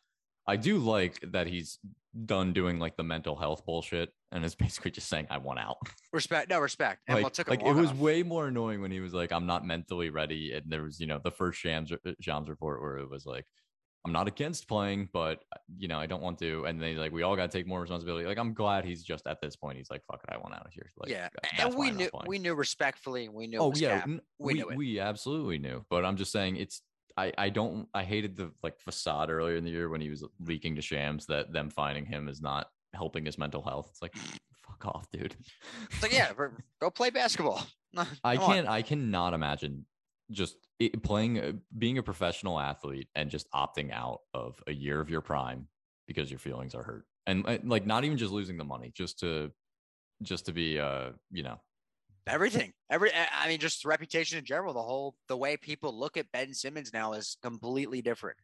[0.47, 1.79] I do like that he's
[2.25, 5.77] done doing like the mental health bullshit and is basically just saying I want out.
[6.13, 7.01] Respect, no respect.
[7.07, 10.09] And like, like it was way more annoying when he was like, "I'm not mentally
[10.09, 13.25] ready," and there was you know the first Shams uh, Shams report where it was
[13.25, 13.45] like,
[14.07, 17.11] "I'm not against playing, but uh, you know I don't want to," and they like
[17.11, 18.25] we all got to take more responsibility.
[18.25, 19.77] Like I'm glad he's just at this point.
[19.77, 21.27] He's like, "Fuck it, I want out of here." Like, yeah,
[21.59, 23.27] and we knew oh, we knew respectfully.
[23.27, 23.59] We knew.
[23.59, 24.05] Oh yeah,
[24.39, 25.85] we, we, we absolutely knew.
[25.89, 26.81] But I'm just saying it's
[27.17, 30.23] I, I don't I hated the like facade earlier in the year when he was
[30.39, 33.89] leaking to Shams that them finding him is not helping his mental health.
[33.91, 34.15] It's like
[34.67, 35.35] fuck off, dude.
[35.91, 36.31] It's like yeah,
[36.79, 37.65] go play basketball.
[38.23, 38.67] I can't.
[38.67, 38.73] On.
[38.73, 39.85] I cannot imagine
[40.31, 45.09] just it, playing, being a professional athlete, and just opting out of a year of
[45.09, 45.67] your prime
[46.07, 47.05] because your feelings are hurt.
[47.25, 49.51] and like not even just losing the money, just to
[50.23, 51.59] just to be uh you know.
[52.27, 52.73] Everything.
[52.89, 56.53] Every i mean just reputation in general the whole the way people look at ben
[56.53, 58.37] simmons now is completely different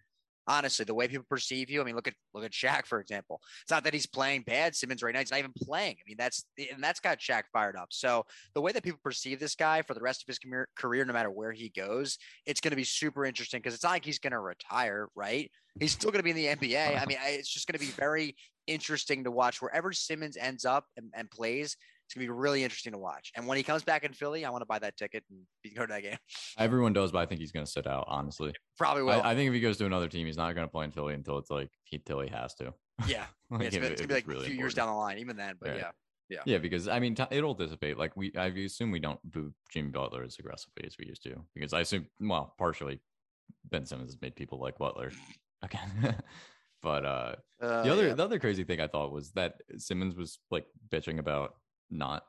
[0.47, 3.41] honestly the way people perceive you i mean look at look at Shaq for example.
[3.61, 5.95] It's not that he's playing bad simmons right now he's not even playing.
[5.99, 7.87] I mean that's and that's got Shaq fired up.
[7.91, 10.39] So the way that people perceive this guy for the rest of his
[10.75, 13.91] career no matter where he goes it's going to be super interesting because it's not
[13.91, 15.51] like he's going to retire right?
[15.79, 17.91] He's still going to be in the nba i mean it's just going to be
[17.93, 18.35] very
[18.67, 21.75] interesting to watch wherever simmons ends up and, and plays
[22.13, 23.31] it's gonna be really interesting to watch.
[23.35, 25.85] And when he comes back in Philly, I want to buy that ticket and go
[25.85, 26.17] to that game.
[26.59, 28.05] Everyone does, but I think he's gonna sit out.
[28.07, 29.21] Honestly, probably will.
[29.21, 31.15] I, I, think if he goes to another team, he's not gonna play in Philly
[31.15, 32.73] until it's like he till he has to.
[33.07, 34.59] Yeah, like, it's, gonna, it's gonna be like really a few important.
[34.59, 35.55] years down the line, even then.
[35.59, 35.79] But right.
[35.79, 35.91] yeah.
[36.29, 36.41] Yeah.
[36.45, 37.97] Yeah, because I mean, t- it'll dissipate.
[37.97, 41.35] Like we, I assume we don't boo Jimmy Butler as aggressively as we used to,
[41.55, 43.01] because I assume, well, partially,
[43.69, 45.11] Ben Simmons has made people like Butler
[45.63, 46.15] again.
[46.83, 48.13] but uh, uh, the other, yeah.
[48.13, 51.55] the other crazy thing I thought was that Simmons was like bitching about
[51.89, 52.23] not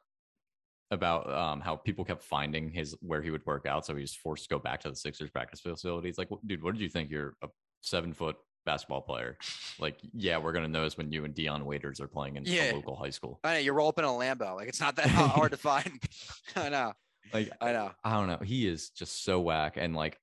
[0.90, 4.14] about um, how people kept finding his where he would work out, so he was
[4.14, 6.18] forced to go back to the Sixers practice facilities.
[6.18, 7.10] Like, dude, what did you think?
[7.10, 7.48] You're a
[7.80, 9.36] seven foot basketball player.
[9.78, 12.72] Like, yeah, we're gonna notice when you and Dion Waiters are playing in yeah.
[12.72, 13.40] a local high school.
[13.44, 14.56] I know you roll up in a Lambo.
[14.56, 16.02] Like, it's not that hard to find.
[16.56, 16.92] I know.
[17.32, 17.90] Like, I know.
[18.04, 18.38] I don't know.
[18.42, 20.18] He is just so whack, and like,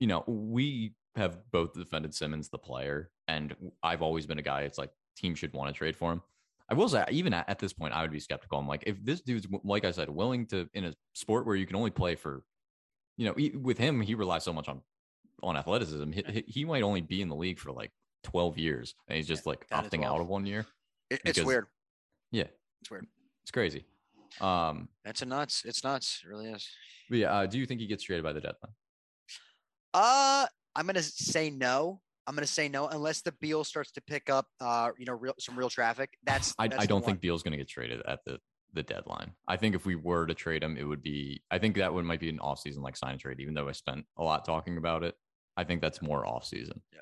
[0.00, 4.62] you know, we have both defended Simmons, the player, and I've always been a guy.
[4.62, 6.22] It's like team should want to trade for him.
[6.70, 8.58] I will say, even at, at, this point, I would be skeptical.
[8.58, 11.66] I'm like, if this dude's, like I said, willing to in a sport where you
[11.66, 12.42] can only play for,
[13.16, 14.80] you know, he, with him, he relies so much on
[15.42, 16.10] on athleticism.
[16.12, 17.90] He, he, might only be in the league for like
[18.22, 20.64] 12 years, and he's just like opting out of one year.
[21.10, 21.66] It, it's weird.
[22.30, 22.46] Yeah,
[22.80, 23.06] it's weird.
[23.42, 23.84] It's crazy.
[24.40, 25.62] Um, that's a nuts.
[25.64, 26.22] It's nuts.
[26.24, 26.66] It really is.
[27.10, 28.72] But yeah, uh, do you think he gets traded by the deadline?
[29.92, 32.00] Uh, I'm gonna say no.
[32.26, 35.12] I'm going to say no unless the Beal starts to pick up, uh, you know,
[35.12, 36.10] real, some real traffic.
[36.24, 38.38] That's, I, that's I don't think Beal's going to get traded at the
[38.72, 39.32] the deadline.
[39.46, 41.42] I think if we were to trade him, it would be.
[41.50, 43.40] I think that one might be an off season like sign trade.
[43.40, 45.14] Even though I spent a lot talking about it,
[45.56, 46.82] I think that's more off season.
[46.92, 47.00] Yeah.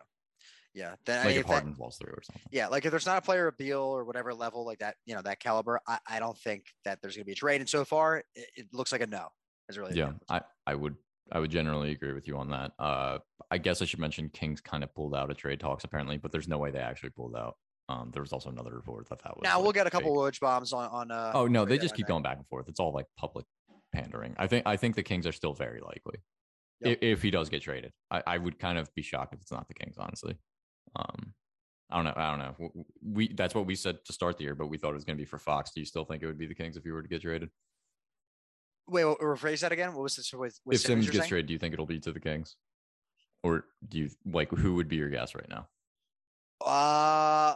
[0.74, 2.42] Yeah, then like if, if Harden falls through or something.
[2.50, 5.14] Yeah, like if there's not a player of Beal or whatever level like that, you
[5.14, 7.60] know, that caliber, I, I don't think that there's going to be a trade.
[7.60, 9.28] And so far, it, it looks like a no.
[9.68, 10.96] As really yeah, I I would
[11.30, 12.72] I would generally agree with you on that.
[12.78, 13.18] Uh,
[13.50, 16.32] I guess I should mention Kings kind of pulled out of trade talks apparently, but
[16.32, 17.56] there's no way they actually pulled out.
[17.88, 19.42] Um, there was also another report that that was.
[19.44, 21.10] Now like, we'll get a couple Woj bombs on on.
[21.10, 22.68] Uh, oh no, they just keep going back and forth.
[22.68, 23.44] It's all like public
[23.92, 24.34] pandering.
[24.38, 26.18] I think I think the Kings are still very likely
[26.80, 26.98] yep.
[27.00, 27.92] if, if, he does get traded.
[28.10, 30.36] I, I would kind of be shocked if it's not the Kings, honestly.
[30.96, 31.34] Um,
[31.90, 32.14] I don't know.
[32.16, 32.84] I don't know.
[33.04, 35.16] We that's what we said to start the year, but we thought it was going
[35.16, 35.72] to be for Fox.
[35.74, 37.50] Do you still think it would be the Kings if you were to get traded?
[38.88, 39.94] Wait, rephrase that again.
[39.94, 40.32] What was this?
[40.32, 42.56] With, with if Simmons, gets traded, do you think it'll be to the Kings,
[43.42, 45.68] or do you like who would be your guess right now?
[46.64, 47.54] Uh,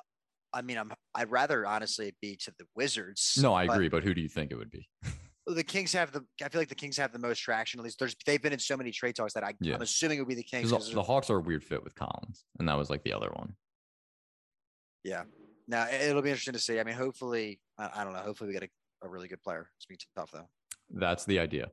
[0.52, 3.38] I mean, I'm I'd rather honestly be to the Wizards.
[3.40, 4.88] No, I but agree, but who do you think it would be?
[5.46, 6.24] the Kings have the.
[6.42, 7.80] I feel like the Kings have the most traction.
[7.80, 9.74] At least there's they've been in so many trade talks that I, yeah.
[9.74, 10.70] I'm assuming it would be the Kings.
[10.70, 13.30] The, the Hawks are a weird fit with Collins, and that was like the other
[13.34, 13.54] one.
[15.04, 15.24] Yeah.
[15.68, 16.78] Now it'll be interesting to see.
[16.78, 18.20] I mean, hopefully, I, I don't know.
[18.20, 19.68] Hopefully, we get a, a really good player.
[19.76, 20.48] It's be tough though.
[20.90, 21.70] That's the idea.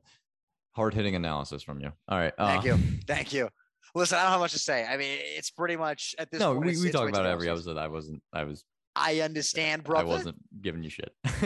[0.72, 1.92] Hard hitting analysis from you.
[2.08, 2.32] All right.
[2.36, 2.78] Uh, Thank you.
[3.06, 3.48] Thank you.
[3.94, 4.84] Listen, I don't have much to say.
[4.84, 6.66] I mean, it's pretty much at this no, point.
[6.66, 7.76] we, we talk about every episode.
[7.76, 8.64] I wasn't, I was,
[8.96, 10.04] I understand, brother.
[10.04, 11.12] I wasn't giving you shit.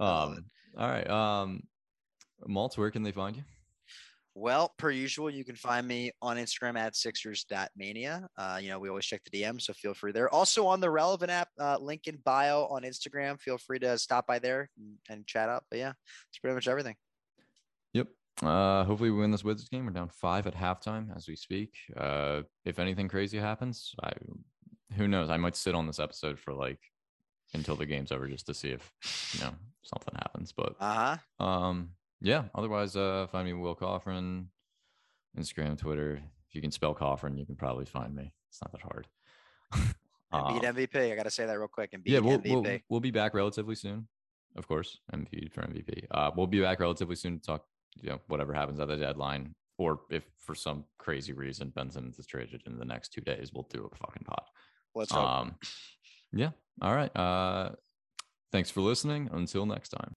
[0.00, 0.44] um,
[0.78, 1.08] all right.
[1.08, 1.64] Um,
[2.48, 3.44] Maltz, where can they find you?
[4.38, 8.28] Well, per usual, you can find me on Instagram at Sixers.mania.
[8.36, 10.32] Uh, you know, we always check the DM, so feel free there.
[10.32, 13.40] Also on the relevant app, uh, link in bio on Instagram.
[13.40, 15.64] Feel free to stop by there and, and chat up.
[15.68, 15.92] But yeah,
[16.28, 16.94] it's pretty much everything.
[17.94, 18.06] Yep.
[18.40, 19.86] Uh, hopefully we win this Wizards game.
[19.86, 21.74] We're down five at halftime as we speak.
[21.96, 24.12] Uh, if anything crazy happens, I
[24.96, 25.30] who knows?
[25.30, 26.78] I might sit on this episode for like
[27.54, 28.88] until the game's over just to see if
[29.32, 30.52] you know something happens.
[30.52, 31.44] But uh huh.
[31.44, 31.90] Um,
[32.20, 32.44] yeah.
[32.54, 34.46] Otherwise, uh, find me Will Coffrin,
[35.38, 36.20] Instagram, Twitter.
[36.48, 38.32] If you can spell Coffrin, you can probably find me.
[38.48, 39.06] It's not that hard.
[39.72, 40.96] beat MVP.
[40.96, 41.90] Um, I got to say that real quick.
[41.92, 42.62] And beat yeah, we'll, MVP.
[42.62, 44.08] We'll, we'll be back relatively soon.
[44.56, 46.06] Of course, MVP for MVP.
[46.10, 47.64] Uh, we'll be back relatively soon to talk.
[48.00, 52.18] You know, whatever happens at the deadline, or if for some crazy reason Ben Simmons
[52.18, 54.46] is traded in the next two days, we'll do a fucking pot.
[54.94, 55.24] Let's hope.
[55.24, 55.54] Um,
[56.32, 56.50] yeah.
[56.80, 57.14] All right.
[57.16, 57.70] Uh,
[58.52, 59.28] thanks for listening.
[59.32, 60.16] Until next time.